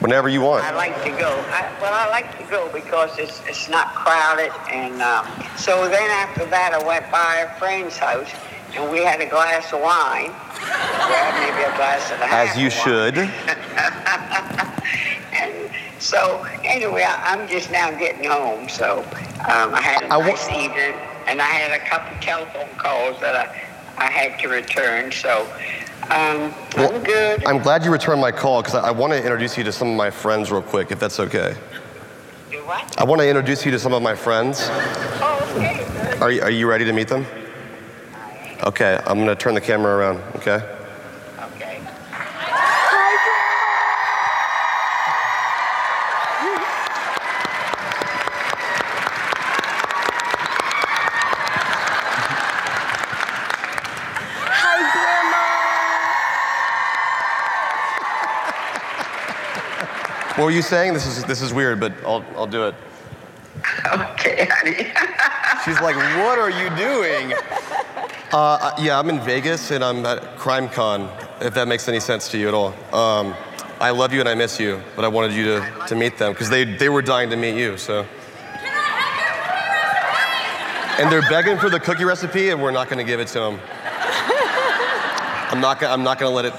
[0.00, 0.64] Whenever you want.
[0.64, 1.28] I like to go.
[1.50, 5.26] I, well, I like to go because it's it's not crowded, and um,
[5.58, 8.30] so then after that I went by a friend's house,
[8.74, 10.32] and we had a glass of wine.
[10.60, 12.50] Well, maybe a glass and a half.
[12.50, 13.18] As you should.
[15.32, 18.68] and so anyway, I, I'm just now getting home.
[18.68, 19.00] So
[19.48, 20.94] um, I had a I nice evening,
[21.26, 25.12] and I had a couple telephone calls that I, I had to return.
[25.12, 25.42] So
[26.10, 27.44] um, I'm good.
[27.46, 29.88] I'm glad you returned my call because I, I want to introduce you to some
[29.88, 31.56] of my friends real quick, if that's okay.
[32.50, 32.98] Do what?
[32.98, 34.68] I want to introduce you to some of my friends.
[34.70, 35.84] Oh, okay.
[35.84, 36.22] Good.
[36.22, 37.26] Are you, are you ready to meet them?
[38.64, 40.56] Okay, I'm going to turn the camera around, okay?
[41.54, 41.80] Okay.
[54.50, 54.78] Hi,
[60.36, 60.94] What were you saying?
[60.94, 62.74] This is, this is weird, but I'll, I'll do it.
[63.86, 64.74] Okay, honey.
[65.64, 67.34] She's like, what are you doing?
[68.32, 71.08] Uh, yeah, I'm in Vegas and I'm at CrimeCon,
[71.42, 72.74] if that makes any sense to you at all.
[72.94, 73.34] Um,
[73.80, 76.32] I love you and I miss you, but I wanted you to, to meet them
[76.32, 78.04] because they, they were dying to meet you, so.
[80.98, 83.40] And they're begging for the cookie recipe and we're not going to give it to
[83.40, 83.60] them.
[85.50, 86.52] I'm not, gonna, I'm not going to let it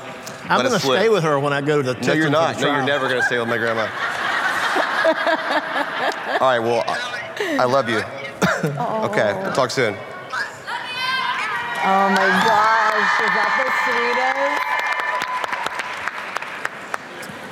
[0.49, 2.55] I'm let going to stay with her when I go to the No, you're not.
[2.55, 3.81] the No, you're never going to stay with my grandma.
[6.41, 7.99] All right, well, I, I love you.
[9.05, 9.95] okay, talk soon.
[11.81, 14.65] Oh my gosh, is that the sweetest?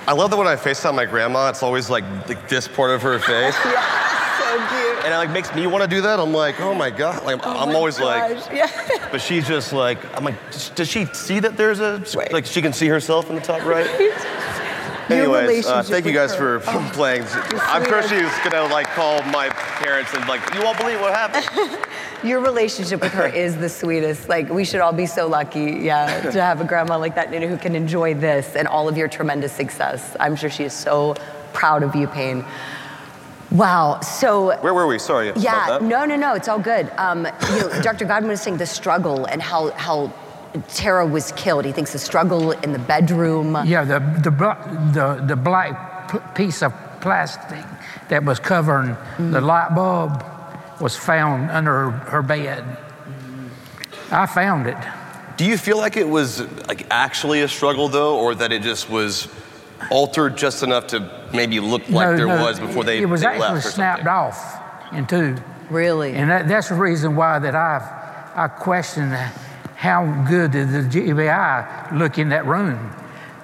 [0.07, 3.01] I love that when I FaceTime my grandma, it's always like th- this part of
[3.01, 3.55] her face.
[3.65, 5.05] yeah, so cute.
[5.05, 6.19] And it like makes me want to do that.
[6.19, 7.23] I'm like, oh my god.
[7.25, 8.69] Like Oh I'm always like, yeah.
[9.11, 10.35] but she's just like, I'm like,
[10.75, 13.87] does- she see that there's a like she can see herself in the top right?
[15.09, 16.59] Anyways, uh, thank you guys her.
[16.59, 17.23] for Oh, playing.
[17.61, 21.45] I'm sure she's gonna like call my parents and like, you won't believe what happened.
[22.23, 24.27] Your relationship with her is the sweetest.
[24.27, 27.47] Like, we should all be so lucky, yeah, to have a grandma like that, Nina,
[27.47, 30.15] who can enjoy this and all of your tremendous success.
[30.19, 31.15] I'm sure she is so
[31.53, 32.43] proud of you, Payne.
[33.51, 34.01] Wow.
[34.01, 34.99] So, Where were we?
[34.99, 35.29] Sorry.
[35.29, 35.83] about yeah, that.
[35.83, 36.91] no, no, no, it's all good.
[36.97, 38.05] Um, you know, Dr.
[38.05, 40.11] Godwin was saying the struggle and how how
[40.69, 41.65] Tara was killed.
[41.65, 43.57] He thinks the struggle in the bedroom.
[43.65, 47.63] Yeah, the, the, bl- the, the black piece of plastic
[48.09, 50.23] that was covering the light bulb
[50.79, 52.63] was found under her bed.
[54.11, 54.77] I found it.
[55.37, 58.89] Do you feel like it was like actually a struggle though, or that it just
[58.89, 59.27] was
[59.91, 63.21] altered just enough to maybe look like No, there no, was before they, It was
[63.21, 64.07] they actually snapped something?
[64.07, 65.35] off in two.
[65.69, 66.13] Really?
[66.13, 67.83] And that, that's the reason why that I've
[68.37, 69.09] I question
[69.75, 72.91] how good did the GBI look in that room.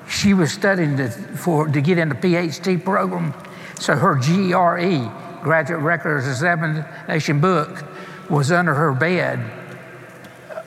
[0.08, 3.34] She was studying to, for to get in the PhD program,
[3.80, 5.12] so her GRE,
[5.43, 7.83] Graduate Records Examination book,
[8.29, 9.39] was under her bed,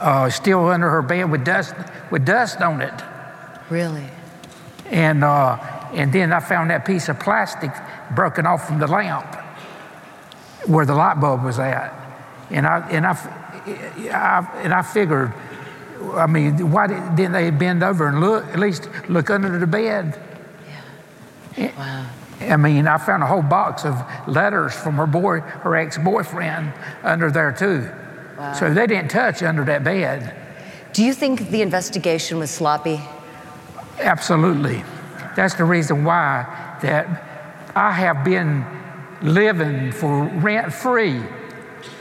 [0.01, 1.75] uh, still under her bed with dust
[2.11, 2.95] with dust on it.
[3.71, 4.07] Really?
[4.87, 5.57] And, uh,
[5.93, 7.73] and then I found that piece of plastic
[8.15, 9.35] broken off from the lamp
[10.67, 11.93] where the light bulb was at.
[12.51, 13.13] And I, and I,
[14.13, 15.33] I, and I figured,
[16.15, 19.67] I mean, why did, didn't they bend over and look, at least look under the
[19.67, 20.21] bed?
[21.57, 21.77] Yeah.
[21.77, 22.07] Wow.
[22.41, 26.73] I mean, I found a whole box of letters from her boy, her ex-boyfriend,
[27.03, 27.89] under there too.
[28.39, 28.53] Wow.
[28.53, 30.35] So they didn't touch under that bed.
[30.93, 33.01] Do you think the investigation was sloppy?
[33.99, 34.85] Absolutely.
[35.35, 37.07] That's the reason why that
[37.75, 38.65] I have been
[39.23, 41.23] living for rent free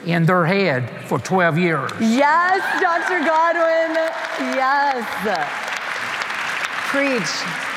[0.05, 1.91] in their head for 12 years.
[1.99, 3.19] Yes, Dr.
[3.25, 3.95] Godwin.
[4.55, 5.05] Yes.
[6.91, 7.74] Preach.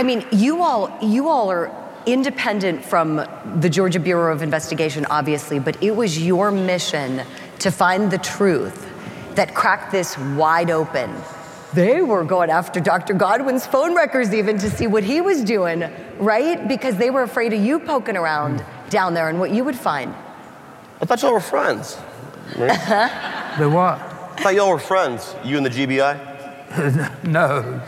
[0.00, 1.70] I mean, you all, you all are
[2.06, 3.16] independent from
[3.56, 7.20] the Georgia Bureau of Investigation, obviously, but it was your mission
[7.58, 8.90] to find the truth
[9.34, 11.14] that cracked this wide open.
[11.74, 13.12] They were going after Dr.
[13.12, 15.84] Godwin's phone records even to see what he was doing,
[16.18, 16.66] right?
[16.66, 20.14] Because they were afraid of you poking around down there and what you would find.
[21.02, 21.98] I thought y'all were friends.
[22.56, 22.70] Right?
[22.90, 23.58] Uh-huh.
[23.58, 23.98] the what?
[23.98, 27.24] I thought y'all were friends, you and the GBI.
[27.24, 27.82] no.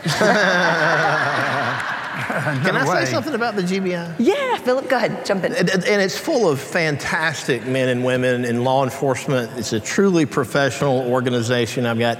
[2.63, 3.05] Can I way.
[3.05, 4.15] say something about the GBI?
[4.19, 5.53] Yeah, Philip, go ahead, jump in.
[5.53, 9.51] And, and, it's full of fantastic men and women in law enforcement.
[9.57, 11.87] It's a truly professional organization.
[11.87, 12.19] I've got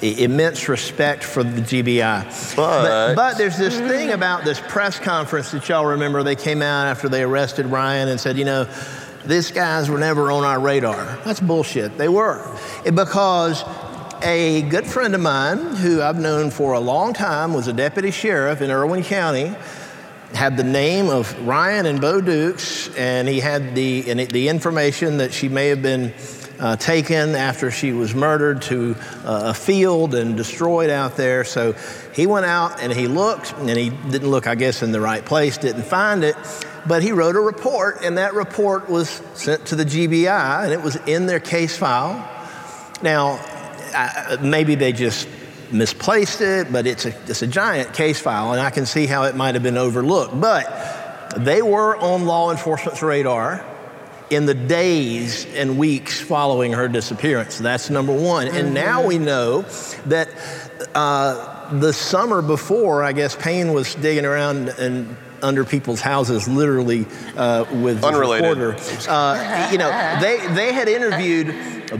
[0.00, 2.56] immense respect for the GBI.
[2.56, 6.22] But, but, but there's this thing about this press conference that y'all remember.
[6.22, 8.66] They came out after they arrested Ryan and said, you know,
[9.26, 11.18] these guys were never on our radar.
[11.24, 11.98] That's bullshit.
[11.98, 12.56] They were.
[12.84, 13.62] Because
[14.22, 18.10] a good friend of mine who I've known for a long time was a deputy
[18.10, 19.54] sheriff in Irwin County
[20.34, 25.32] had the name of Ryan and Bo Dukes, and he had the, the information that
[25.32, 26.12] she may have been
[26.60, 31.44] uh, taken after she was murdered to uh, a field and destroyed out there.
[31.44, 31.74] So
[32.12, 35.24] he went out and he looked, and he didn't look, I guess, in the right
[35.24, 36.36] place, didn't find it.
[36.86, 40.82] But he wrote a report, and that report was sent to the GBI, and it
[40.82, 42.28] was in their case file.
[43.02, 43.38] Now,
[44.40, 45.28] maybe they just
[45.72, 49.24] misplaced it, but it's a, it's a giant case file, and I can see how
[49.24, 50.40] it might have been overlooked.
[50.40, 53.64] But they were on law enforcement's radar
[54.30, 57.58] in the days and weeks following her disappearance.
[57.58, 58.46] That's number one.
[58.46, 58.56] Mm-hmm.
[58.56, 59.62] And now we know
[60.06, 60.28] that
[60.94, 67.06] uh, the summer before, I guess Payne was digging around and under people's houses, literally
[67.36, 68.58] uh, with unrelated.
[68.58, 69.10] Reporter.
[69.10, 71.54] Uh, you know, they they had interviewed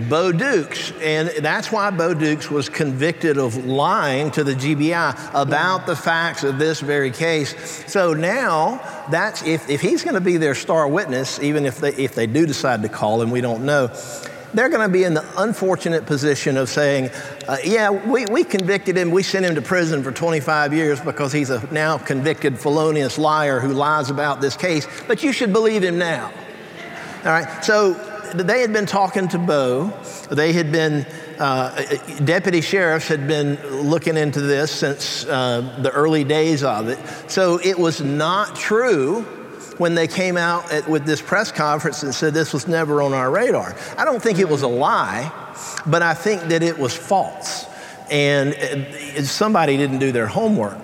[0.08, 5.86] Bo Dukes, and that's why Bo Dukes was convicted of lying to the GBI about
[5.86, 7.84] the facts of this very case.
[7.90, 11.94] So now, that's if, if he's going to be their star witness, even if they,
[11.94, 13.90] if they do decide to call him, we don't know
[14.54, 17.10] they're going to be in the unfortunate position of saying,
[17.46, 21.32] uh, yeah, we, we convicted him, we sent him to prison for 25 years because
[21.32, 25.82] he's a now convicted felonious liar who lies about this case, but you should believe
[25.82, 26.32] him now.
[27.24, 27.94] All right, so
[28.34, 29.88] they had been talking to Bo.
[30.30, 31.06] They had been,
[31.38, 31.84] uh,
[32.24, 36.98] deputy sheriffs had been looking into this since uh, the early days of it.
[37.30, 39.26] So it was not true
[39.78, 43.14] when they came out at, with this press conference and said this was never on
[43.14, 43.74] our radar.
[43.96, 45.32] I don't think it was a lie,
[45.86, 47.66] but I think that it was false.
[48.10, 50.78] And uh, somebody didn't do their homework.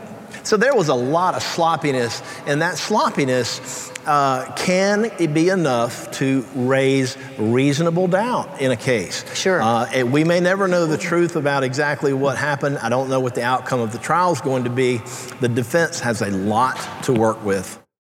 [0.45, 6.45] So there was a lot of sloppiness, and that sloppiness uh, can be enough to
[6.55, 9.25] raise reasonable doubt in a case.
[9.35, 9.63] Sure.
[9.63, 12.77] Uh, we may never know the truth about exactly what happened.
[12.79, 14.99] I don't know what the outcome of the trial is going to be.
[15.41, 17.84] The defense has a lot to work with.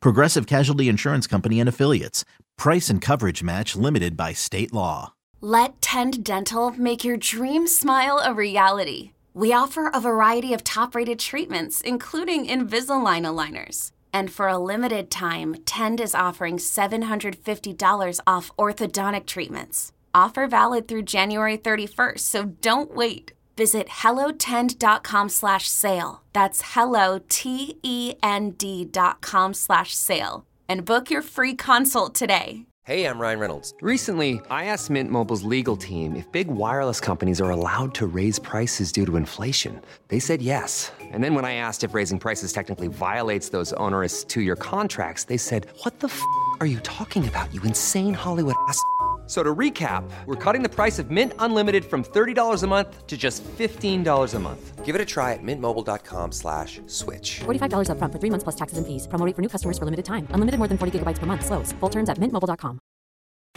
[0.00, 2.24] Progressive Casualty Insurance Company and Affiliates.
[2.56, 5.14] Price and coverage match limited by state law.
[5.40, 9.12] Let Tend Dental make your dream smile a reality.
[9.34, 13.92] We offer a variety of top rated treatments, including Invisalign aligners.
[14.12, 19.92] And for a limited time, Tend is offering $750 off orthodontic treatments.
[20.12, 23.32] Offer valid through January 31st, so don't wait.
[23.58, 26.22] Visit hellotend.com slash sale.
[26.32, 30.46] That's hello, T-E-N-D dot com slash sale.
[30.68, 32.66] And book your free consult today.
[32.84, 33.74] Hey, I'm Ryan Reynolds.
[33.82, 38.38] Recently, I asked Mint Mobile's legal team if big wireless companies are allowed to raise
[38.38, 39.82] prices due to inflation.
[40.06, 40.92] They said yes.
[41.00, 45.36] And then when I asked if raising prices technically violates those onerous two-year contracts, they
[45.36, 46.22] said, what the f***
[46.60, 48.80] are you talking about, you insane Hollywood ass?"
[49.28, 53.16] So to recap, we're cutting the price of Mint Unlimited from $30 a month to
[53.16, 54.84] just $15 a month.
[54.86, 57.40] Give it a try at mintmobile.com slash switch.
[57.44, 59.06] $45 upfront for three months plus taxes and fees.
[59.06, 60.26] Promo for new customers for limited time.
[60.30, 61.44] Unlimited more than 40 gigabytes per month.
[61.44, 61.72] Slows.
[61.72, 62.78] Full terms at mintmobile.com.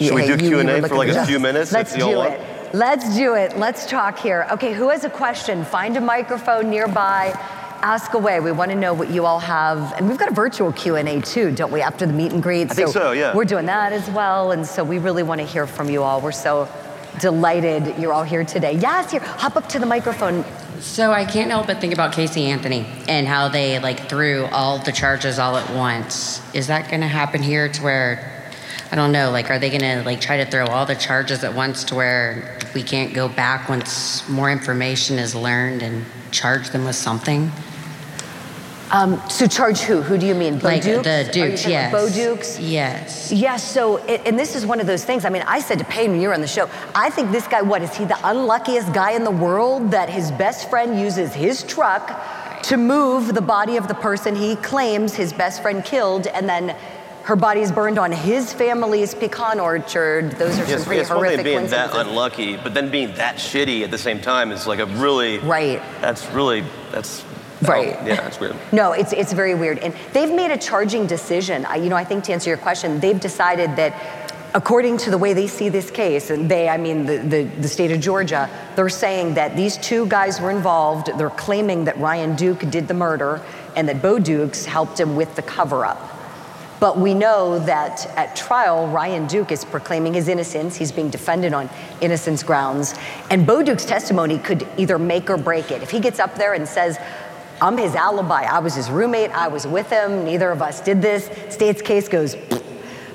[0.02, 1.72] Should we do you- you were Q&A for like a few minutes?
[1.72, 2.34] Let's if you all do want?
[2.34, 2.76] it.
[2.76, 3.58] Let's do it.
[3.58, 4.48] Let's talk here.
[4.52, 5.64] Okay, who has a question?
[5.64, 7.32] Find a microphone nearby.
[7.84, 8.40] Ask away.
[8.40, 11.10] We want to know what you all have, and we've got a virtual Q and
[11.10, 11.82] A too, don't we?
[11.82, 12.70] After the meet and greet.
[12.70, 13.36] I think so, yeah.
[13.36, 16.22] We're doing that as well, and so we really want to hear from you all.
[16.22, 16.70] We're so
[17.20, 18.74] delighted you're all here today.
[18.74, 19.20] Yes, here.
[19.22, 20.46] Hop up to the microphone.
[20.80, 24.78] So I can't help but think about Casey Anthony and how they like threw all
[24.80, 26.42] the charges all at once.
[26.56, 28.44] Is that going to happen here to where
[28.92, 31.44] I don't know, like are they going to like try to throw all the charges
[31.44, 36.70] at once to where we can't go back once more information is learned and charge
[36.70, 37.52] them with something?
[38.92, 40.02] Um, so charge who?
[40.02, 40.60] Who do you mean?
[40.60, 41.04] Bo Like Dukes?
[41.04, 41.92] the Dukes, yes.
[41.92, 42.60] about Bo Dukes?
[42.60, 43.32] Yes.
[43.32, 45.24] Yes, so, it, and this is one of those things.
[45.24, 47.48] I mean, I said to Payne when you were on the show, I think this
[47.48, 51.34] guy, what, is he the unluckiest guy in the world that his best friend uses
[51.34, 56.28] his truck to move the body of the person he claims his best friend killed,
[56.28, 56.76] and then
[57.24, 60.32] her body is burned on his family's pecan orchard?
[60.34, 63.38] Those are some pretty it's one horrific thing being that unlucky, but then being that
[63.38, 65.82] shitty at the same time is like a really right.
[66.02, 67.24] That's really that's
[67.64, 67.96] Oh, right.
[68.00, 68.56] oh, yeah, it's weird.
[68.72, 69.80] No, it's, it's very weird.
[69.80, 71.66] And they've made a charging decision.
[71.66, 73.94] I, you know, I think to answer your question, they've decided that
[74.54, 77.68] according to the way they see this case, and they, I mean, the, the, the
[77.68, 81.10] state of Georgia, they're saying that these two guys were involved.
[81.18, 83.42] They're claiming that Ryan Duke did the murder
[83.76, 86.18] and that Bo Dukes helped him with the cover up.
[86.80, 90.76] But we know that at trial, Ryan Duke is proclaiming his innocence.
[90.76, 91.70] He's being defended on
[92.02, 92.96] innocence grounds.
[93.30, 95.84] And Bo Duke's testimony could either make or break it.
[95.84, 96.98] If he gets up there and says,
[97.62, 101.00] I'm his alibi, I was his roommate, I was with him, neither of us did
[101.00, 102.36] this, state's case goes.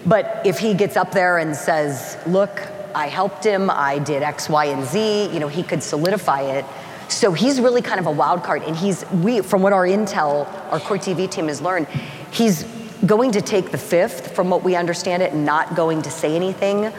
[0.07, 2.63] But if he gets up there and says, look,
[2.95, 6.65] I helped him, I did X, Y, and Z, you know, he could solidify it.
[7.09, 8.63] So he's really kind of a wild card.
[8.63, 11.89] And he's, we, from what our intel, our Court TV team has learned,
[12.31, 12.63] he's
[13.05, 16.37] going to take the fifth, from what we understand it, and not going to say
[16.37, 16.93] anything.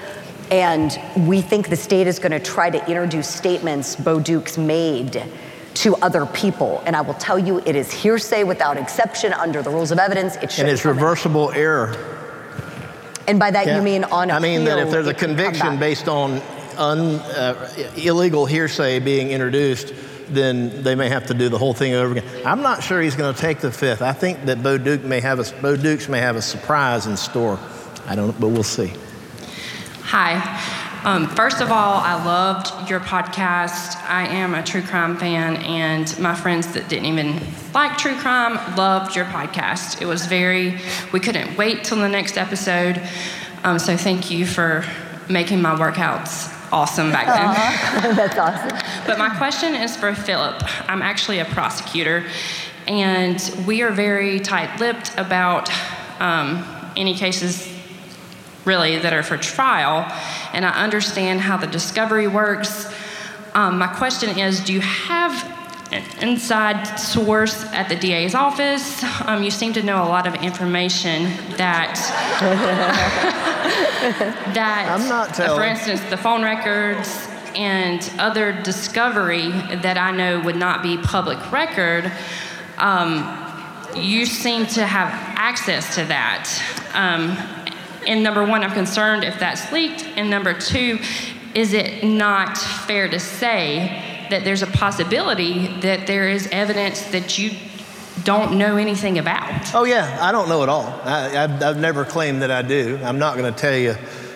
[0.51, 5.23] And we think the state is going to try to introduce statements Bo Dukes made
[5.81, 6.81] to other people.
[6.85, 10.35] And I will tell you, it is hearsay without exception under the rules of evidence.
[10.37, 11.95] It should And it's reversible error.
[13.27, 13.77] And by that Yeah.
[13.77, 16.41] you mean on I mean that if there's a it can come conviction based on
[16.77, 19.93] un, uh, illegal hearsay being introduced,
[20.29, 22.23] then they may have to do the whole thing over again.
[22.45, 24.01] I'm not sure he's going to take the fifth.
[24.01, 27.17] I think that Bo Duke may have a Bo Dukes may have a surprise in
[27.17, 27.59] store.
[28.07, 28.93] I don't, but we'll see.
[30.03, 30.85] Hi.
[31.07, 33.95] Um, first of all, I loved your podcast.
[34.09, 37.39] I am a true crime fan, and my friends that didn't even
[37.73, 40.01] like true crime loved your podcast.
[40.01, 40.77] It was very,
[41.13, 43.01] we couldn't wait till the next episode.
[43.63, 44.83] Um, so thank you for
[45.29, 48.15] making my workouts awesome back then.
[48.17, 48.77] That's awesome.
[49.07, 50.61] But my question is for Philip.
[50.89, 52.25] I'm actually a prosecutor,
[52.85, 55.71] and we are very tight lipped about
[56.19, 56.65] um,
[56.97, 57.76] any cases
[58.67, 60.05] really that are for trial,
[60.53, 62.93] and I understand how the discovery works.
[63.55, 65.55] Um, my question is do you have
[65.91, 69.03] an inside source at the DA's office?
[69.25, 71.23] Um, you seem to know a lot of information
[71.55, 71.95] that.
[74.53, 75.59] that I'm not uh, telling.
[75.59, 81.51] for instance, the phone records and other discovery that I know would not be public
[81.51, 82.11] record.
[82.77, 83.43] Um,
[83.95, 86.49] you seem to have access to that.
[86.93, 87.37] Um,
[88.07, 90.03] and number one, I'm concerned if that's leaked.
[90.15, 90.99] And number two,
[91.53, 97.37] is it not fair to say that there's a possibility that there is evidence that
[97.37, 97.51] you
[98.23, 99.73] don't know anything about?
[99.73, 100.85] Oh yeah, I don't know at all.
[101.03, 102.99] I, I've, I've never claimed that I do.
[103.03, 103.95] I'm not going to tell you.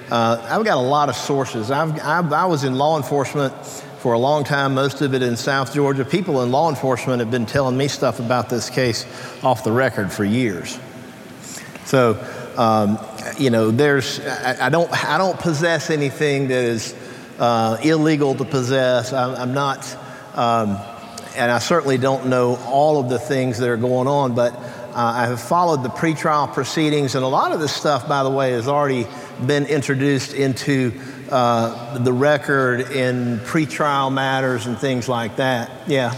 [0.10, 1.72] Uh, I've got a lot of sources.
[1.72, 3.54] I've, I've, I was in law enforcement
[4.00, 6.04] for a long time, most of it in South Georgia.
[6.04, 9.06] People in law enforcement have been telling me stuff about this case
[9.44, 10.80] off the record for years.
[11.86, 12.20] So,
[12.58, 12.98] um,
[13.38, 16.96] you know, there's, I, I, don't, I don't possess anything that is
[17.40, 19.14] uh, illegal to possess.
[19.14, 19.86] I'm, I'm not,
[20.36, 20.78] um,
[21.36, 24.94] and I certainly don't know all of the things that are going on, but uh,
[24.96, 28.52] I have followed the pretrial proceedings, and a lot of this stuff, by the way,
[28.52, 29.08] has already
[29.46, 30.92] been introduced into
[31.32, 35.72] uh, the record in pretrial matters and things like that.
[35.88, 36.14] Yeah.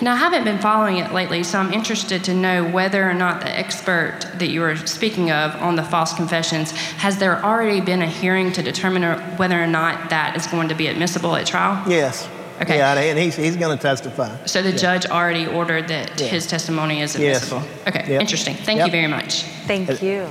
[0.00, 3.40] Now, I haven't been following it lately, so I'm interested to know whether or not
[3.40, 8.02] the expert that you were speaking of on the false confessions, has there already been
[8.02, 9.02] a hearing to determine
[9.36, 11.82] whether or not that is going to be admissible at trial?
[11.88, 12.28] Yes.
[12.62, 12.78] Okay.
[12.78, 14.34] Yeah, and he's, he's going to testify.
[14.46, 14.76] So the Yeah.
[14.76, 16.28] judge already ordered that Yeah.
[16.28, 17.58] his testimony is admissible.
[17.58, 17.66] Yes.
[17.66, 18.00] admissible?
[18.00, 18.20] Okay, Yep.
[18.22, 18.54] interesting.
[18.54, 18.86] Thank Yep.
[18.86, 19.42] you very much.
[19.66, 20.26] Thank you.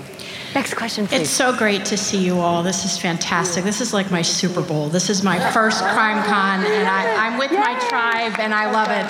[0.56, 1.24] Next question, please.
[1.24, 2.64] It's so great to see you all.
[2.64, 3.66] This is fantastic.
[3.66, 4.88] This is like my Super Bowl.
[4.88, 8.90] This is my first Crime Con, and I, am with my tribe, and I love
[8.90, 9.06] it.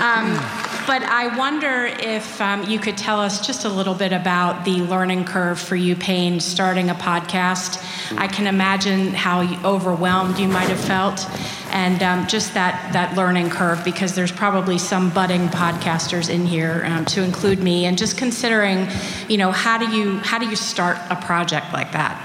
[0.00, 4.64] Um, but I wonder if um, you could tell us just a little bit about
[4.64, 7.80] the learning curve for you, Payne, starting a podcast.
[8.18, 11.24] I can imagine how overwhelmed you might have felt,
[11.70, 16.82] and um, just that that learning curve, because there's probably some budding podcasters in here,
[16.84, 18.88] um, to include me, and just considering,
[19.28, 22.20] you know, how do you how do you start a project like that?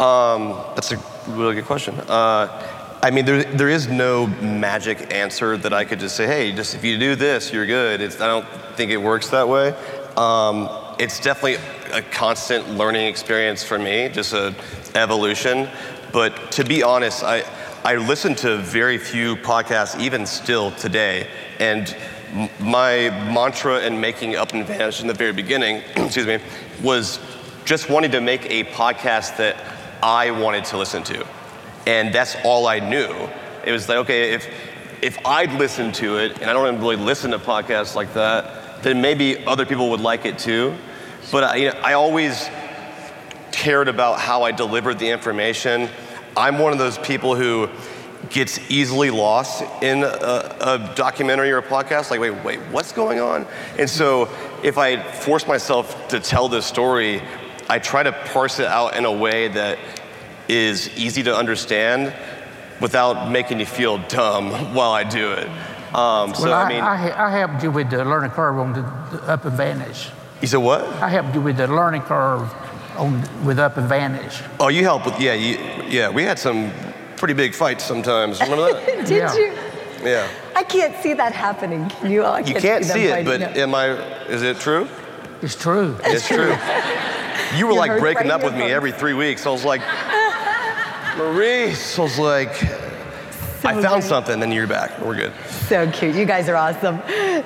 [0.00, 1.94] Um, that's a really good question.
[2.08, 2.75] Uh,
[3.06, 6.74] I mean, there, there is no magic answer that I could just say, hey, just
[6.74, 8.00] if you do this, you're good.
[8.00, 8.44] It's, I don't
[8.74, 9.76] think it works that way.
[10.16, 14.52] Um, it's definitely a constant learning experience for me, just a
[14.96, 15.68] evolution.
[16.12, 17.44] But to be honest, I,
[17.84, 21.28] I listen to very few podcasts, even still today.
[21.60, 21.96] And
[22.58, 26.40] my mantra in making Up and Vanished in the very beginning, excuse me,
[26.82, 27.20] was
[27.64, 29.62] just wanting to make a podcast that
[30.02, 31.24] I wanted to listen to
[31.86, 33.10] and that's all I knew.
[33.64, 34.46] It was like, okay, if
[35.02, 39.00] if I'd listen to it, and I don't really listen to podcasts like that, then
[39.00, 40.74] maybe other people would like it too.
[41.30, 42.48] But I, you know, I always
[43.52, 45.88] cared about how I delivered the information.
[46.36, 47.68] I'm one of those people who
[48.30, 50.06] gets easily lost in a,
[50.60, 52.10] a, documentary or a podcast.
[52.10, 53.46] Like, wait, wait, what's going on?
[53.78, 54.28] And so,
[54.62, 57.22] if I force myself to tell this story,
[57.68, 59.78] I try to parse it out in a way that
[60.48, 62.14] is easy to understand
[62.80, 65.48] without making you feel dumb while I do it.
[65.94, 68.72] Um, so well, I, I mean, I, I, helped you with the learning curve on
[68.72, 68.82] the,
[69.16, 70.10] the Up and Vanish.
[70.42, 70.82] You said what?
[71.02, 72.52] I helped you with the learning curve
[72.98, 74.42] on with Up and Vanish.
[74.60, 75.56] Oh, you helped with yeah, you,
[75.88, 76.10] yeah.
[76.10, 76.72] We had some
[77.16, 78.40] pretty big fights sometimes.
[78.40, 78.86] Remember that?
[79.06, 79.34] Did yeah.
[79.34, 79.52] you?
[80.02, 80.28] Yeah.
[80.54, 81.88] I can't see that happening.
[81.88, 82.24] Can you?
[82.24, 83.90] All, can't you can't see, see it, but am I?
[84.26, 84.88] Is it true?
[85.40, 85.96] It's true.
[86.04, 86.56] It's true.
[87.56, 89.46] you were you like breaking up with me every three weeks.
[89.46, 89.80] I was like,
[91.16, 95.00] Maurice was like, so I found something, then you're back.
[95.00, 95.32] We're good.
[95.48, 96.14] So cute.
[96.14, 96.98] You guys are awesome.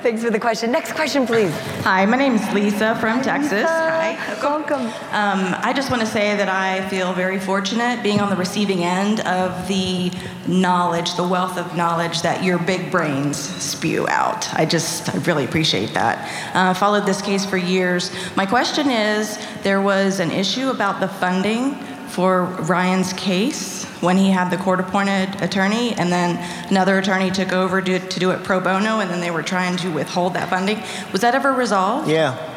[0.03, 0.71] Thanks for the question.
[0.71, 1.53] Next question, please.
[1.83, 3.29] Hi, my name is Lisa from Lisa.
[3.29, 3.69] Texas.
[3.69, 4.17] Hi.
[4.41, 4.81] Welcome.
[4.81, 8.83] Um, I just want to say that I feel very fortunate being on the receiving
[8.83, 10.11] end of the
[10.47, 14.53] knowledge, the wealth of knowledge that your big brains spew out.
[14.53, 16.19] I just I really appreciate that.
[16.53, 18.11] Uh, I followed this case for years.
[18.35, 21.77] My question is there was an issue about the funding
[22.11, 26.37] for Ryan's case when he had the court appointed attorney, and then
[26.69, 29.77] another attorney took over to, to do it pro bono, and then they were trying
[29.77, 30.81] to withhold that funding.
[31.11, 32.09] Was that ever resolved?
[32.09, 32.49] Yeah.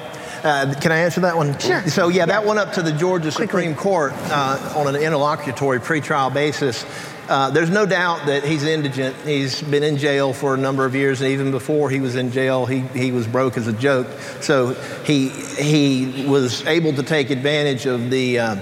[0.43, 1.59] Uh, can I answer that one?
[1.59, 1.83] Sure.
[1.89, 2.27] So, yeah, yeah.
[2.27, 3.47] that went up to the Georgia Quickly.
[3.47, 6.85] Supreme Court uh, on an interlocutory pretrial basis.
[7.29, 9.17] Uh, there's no doubt that he's indigent.
[9.25, 12.31] He's been in jail for a number of years, and even before he was in
[12.31, 14.07] jail, he, he was broke as a joke.
[14.43, 14.75] So
[15.05, 18.57] he, he was able to take advantage of the uh,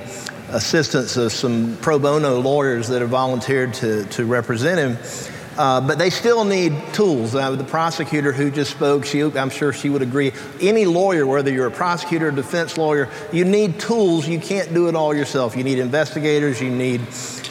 [0.53, 5.33] assistance of some pro bono lawyers that have volunteered to, to represent him.
[5.57, 7.35] Uh, but they still need tools.
[7.35, 10.33] Uh, the prosecutor who just spoke, she, I'm sure she would agree.
[10.61, 14.27] Any lawyer, whether you're a prosecutor or defense lawyer, you need tools.
[14.27, 15.55] You can't do it all yourself.
[15.55, 17.03] You need investigators, you need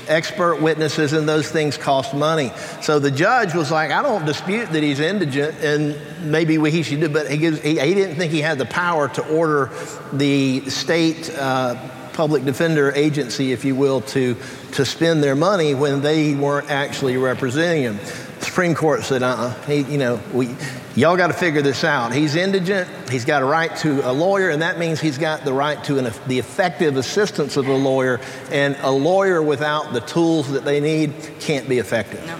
[0.07, 2.51] expert witnesses, and those things cost money.
[2.81, 7.01] So the judge was like, I don't dispute that he's indigent, and maybe he should
[7.01, 9.69] do, but he, gives, he, he didn't think he had the power to order
[10.11, 11.29] the state.
[11.29, 11.75] Uh,
[12.21, 14.35] public defender agency, if you will, to,
[14.73, 17.97] to spend their money when they weren't actually representing him.
[17.97, 20.55] The Supreme Court said, uh-uh, he, you know, we,
[20.95, 22.13] y'all got to figure this out.
[22.13, 22.87] He's indigent.
[23.09, 25.97] He's got a right to a lawyer, and that means he's got the right to
[25.97, 28.21] an, the effective assistance of a lawyer.
[28.51, 32.23] And a lawyer without the tools that they need can't be effective.
[32.27, 32.39] No.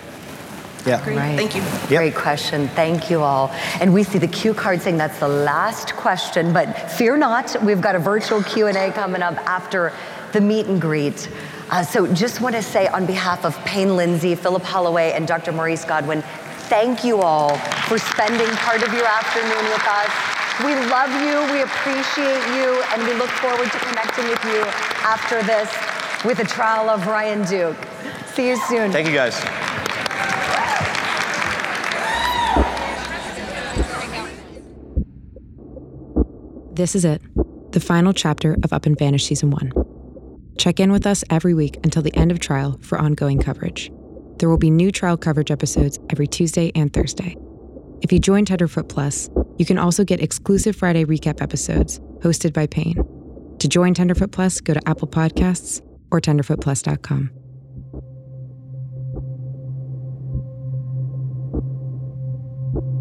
[0.86, 1.04] Yeah.
[1.04, 1.18] Great.
[1.18, 1.38] Right.
[1.38, 1.62] Thank you.
[1.62, 1.90] Yep.
[1.90, 2.68] Great question.
[2.70, 3.50] Thank you all.
[3.80, 7.82] And we see the cue card saying that's the last question, but fear not, we've
[7.82, 9.94] got a virtual Q&A coming up after
[10.34, 11.30] the meet and greet.
[11.70, 15.52] Uh, so just want to say on behalf of Payne Lindsay, Philip Holloway, and Dr.
[15.52, 16.22] Maurice Godwin,
[16.68, 17.58] thank you all
[17.88, 20.32] for spending part of your afternoon with us.
[20.66, 24.62] We love you, we appreciate you, and we look forward to connecting with you
[25.04, 25.70] after this
[26.26, 27.78] with the trial of Ryan Duke.
[28.34, 28.92] See you soon.
[28.92, 29.61] Thank you guys.
[36.82, 37.22] This is it,
[37.74, 39.72] the final chapter of Up and Vanished Season 1.
[40.58, 43.92] Check in with us every week until the end of trial for ongoing coverage.
[44.40, 47.38] There will be new trial coverage episodes every Tuesday and Thursday.
[48.02, 49.30] If you join Tenderfoot Plus,
[49.60, 52.98] you can also get exclusive Friday recap episodes hosted by Payne.
[53.60, 57.30] To join Tenderfoot Plus, go to Apple Podcasts or tenderfootplus.com.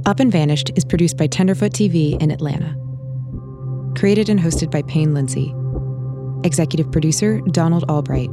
[0.05, 2.77] Up and Vanished is produced by Tenderfoot TV in Atlanta
[4.01, 5.55] created and hosted by Payne Lindsay,
[6.43, 8.31] Executive producer Donald Albright.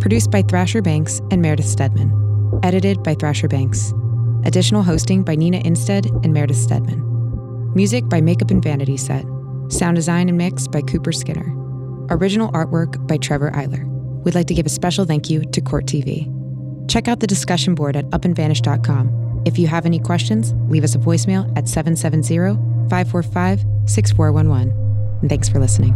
[0.00, 2.10] Produced by Thrasher Banks and Meredith Stedman.
[2.62, 3.92] Edited by Thrasher Banks.
[4.46, 7.74] Additional hosting by Nina Innsted and Meredith Stedman.
[7.74, 9.26] Music by Makeup and Vanity Set.
[9.68, 11.52] Sound design and mix by Cooper Skinner.
[12.08, 13.84] Original artwork by Trevor Eiler.
[14.24, 16.26] We'd like to give a special thank you to Court TV.
[16.90, 19.42] Check out the discussion board at upandvanish.com.
[19.44, 24.68] If you have any questions, leave us a voicemail at 770 545 6411.
[25.22, 25.94] And thanks for listening.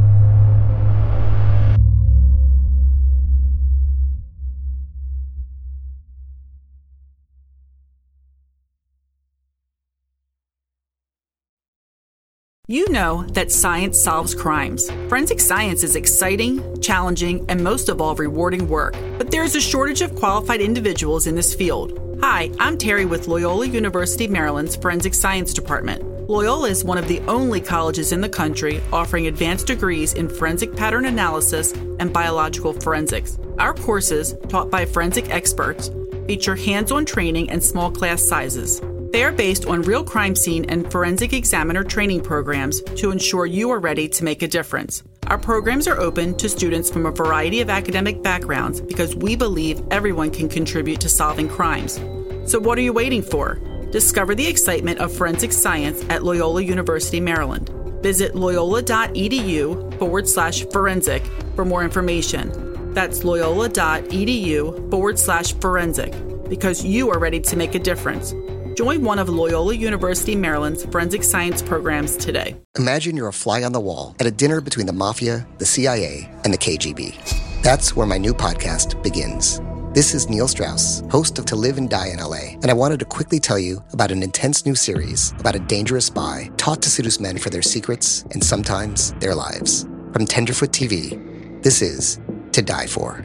[12.66, 14.90] You know that science solves crimes.
[15.11, 18.97] Forensic science is exciting, challenging, and most of all, rewarding work.
[19.18, 22.18] But there is a shortage of qualified individuals in this field.
[22.22, 26.13] Hi, I'm Terry with Loyola University Maryland's Forensic Science Department.
[26.26, 30.74] Loyola is one of the only colleges in the country offering advanced degrees in forensic
[30.74, 33.38] pattern analysis and biological forensics.
[33.58, 35.90] Our courses, taught by forensic experts,
[36.26, 38.80] feature hands on training and small class sizes.
[39.12, 43.70] They are based on real crime scene and forensic examiner training programs to ensure you
[43.70, 45.02] are ready to make a difference.
[45.26, 49.82] Our programs are open to students from a variety of academic backgrounds because we believe
[49.90, 52.00] everyone can contribute to solving crimes.
[52.46, 53.60] So, what are you waiting for?
[53.95, 57.68] Discover the excitement of forensic science at Loyola University, Maryland.
[58.03, 61.22] Visit loyola.edu forward slash forensic
[61.55, 62.92] for more information.
[62.92, 66.12] That's loyola.edu forward slash forensic
[66.49, 68.34] because you are ready to make a difference.
[68.76, 72.57] Join one of Loyola University Maryland's forensic science programs today.
[72.76, 76.28] Imagine you're a fly on the wall at a dinner between the mafia, the CIA,
[76.42, 77.62] and the KGB.
[77.62, 79.61] That's where my new podcast begins.
[79.95, 82.99] This is Neil Strauss, host of To Live and Die in LA, and I wanted
[82.99, 86.90] to quickly tell you about an intense new series about a dangerous spy taught to
[86.90, 89.84] seduce men for their secrets and sometimes their lives.
[90.12, 92.18] From Tenderfoot TV, this is
[92.51, 93.24] To Die For.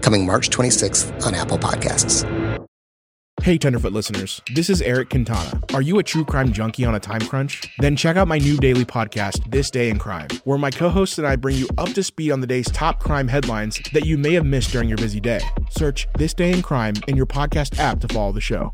[0.00, 2.24] Coming March 26th on Apple Podcasts.
[3.42, 5.60] Hey, Tenderfoot listeners, this is Eric Quintana.
[5.74, 7.60] Are you a true crime junkie on a time crunch?
[7.78, 11.18] Then check out my new daily podcast, This Day in Crime, where my co hosts
[11.18, 14.16] and I bring you up to speed on the day's top crime headlines that you
[14.16, 15.40] may have missed during your busy day.
[15.68, 18.72] Search This Day in Crime in your podcast app to follow the show.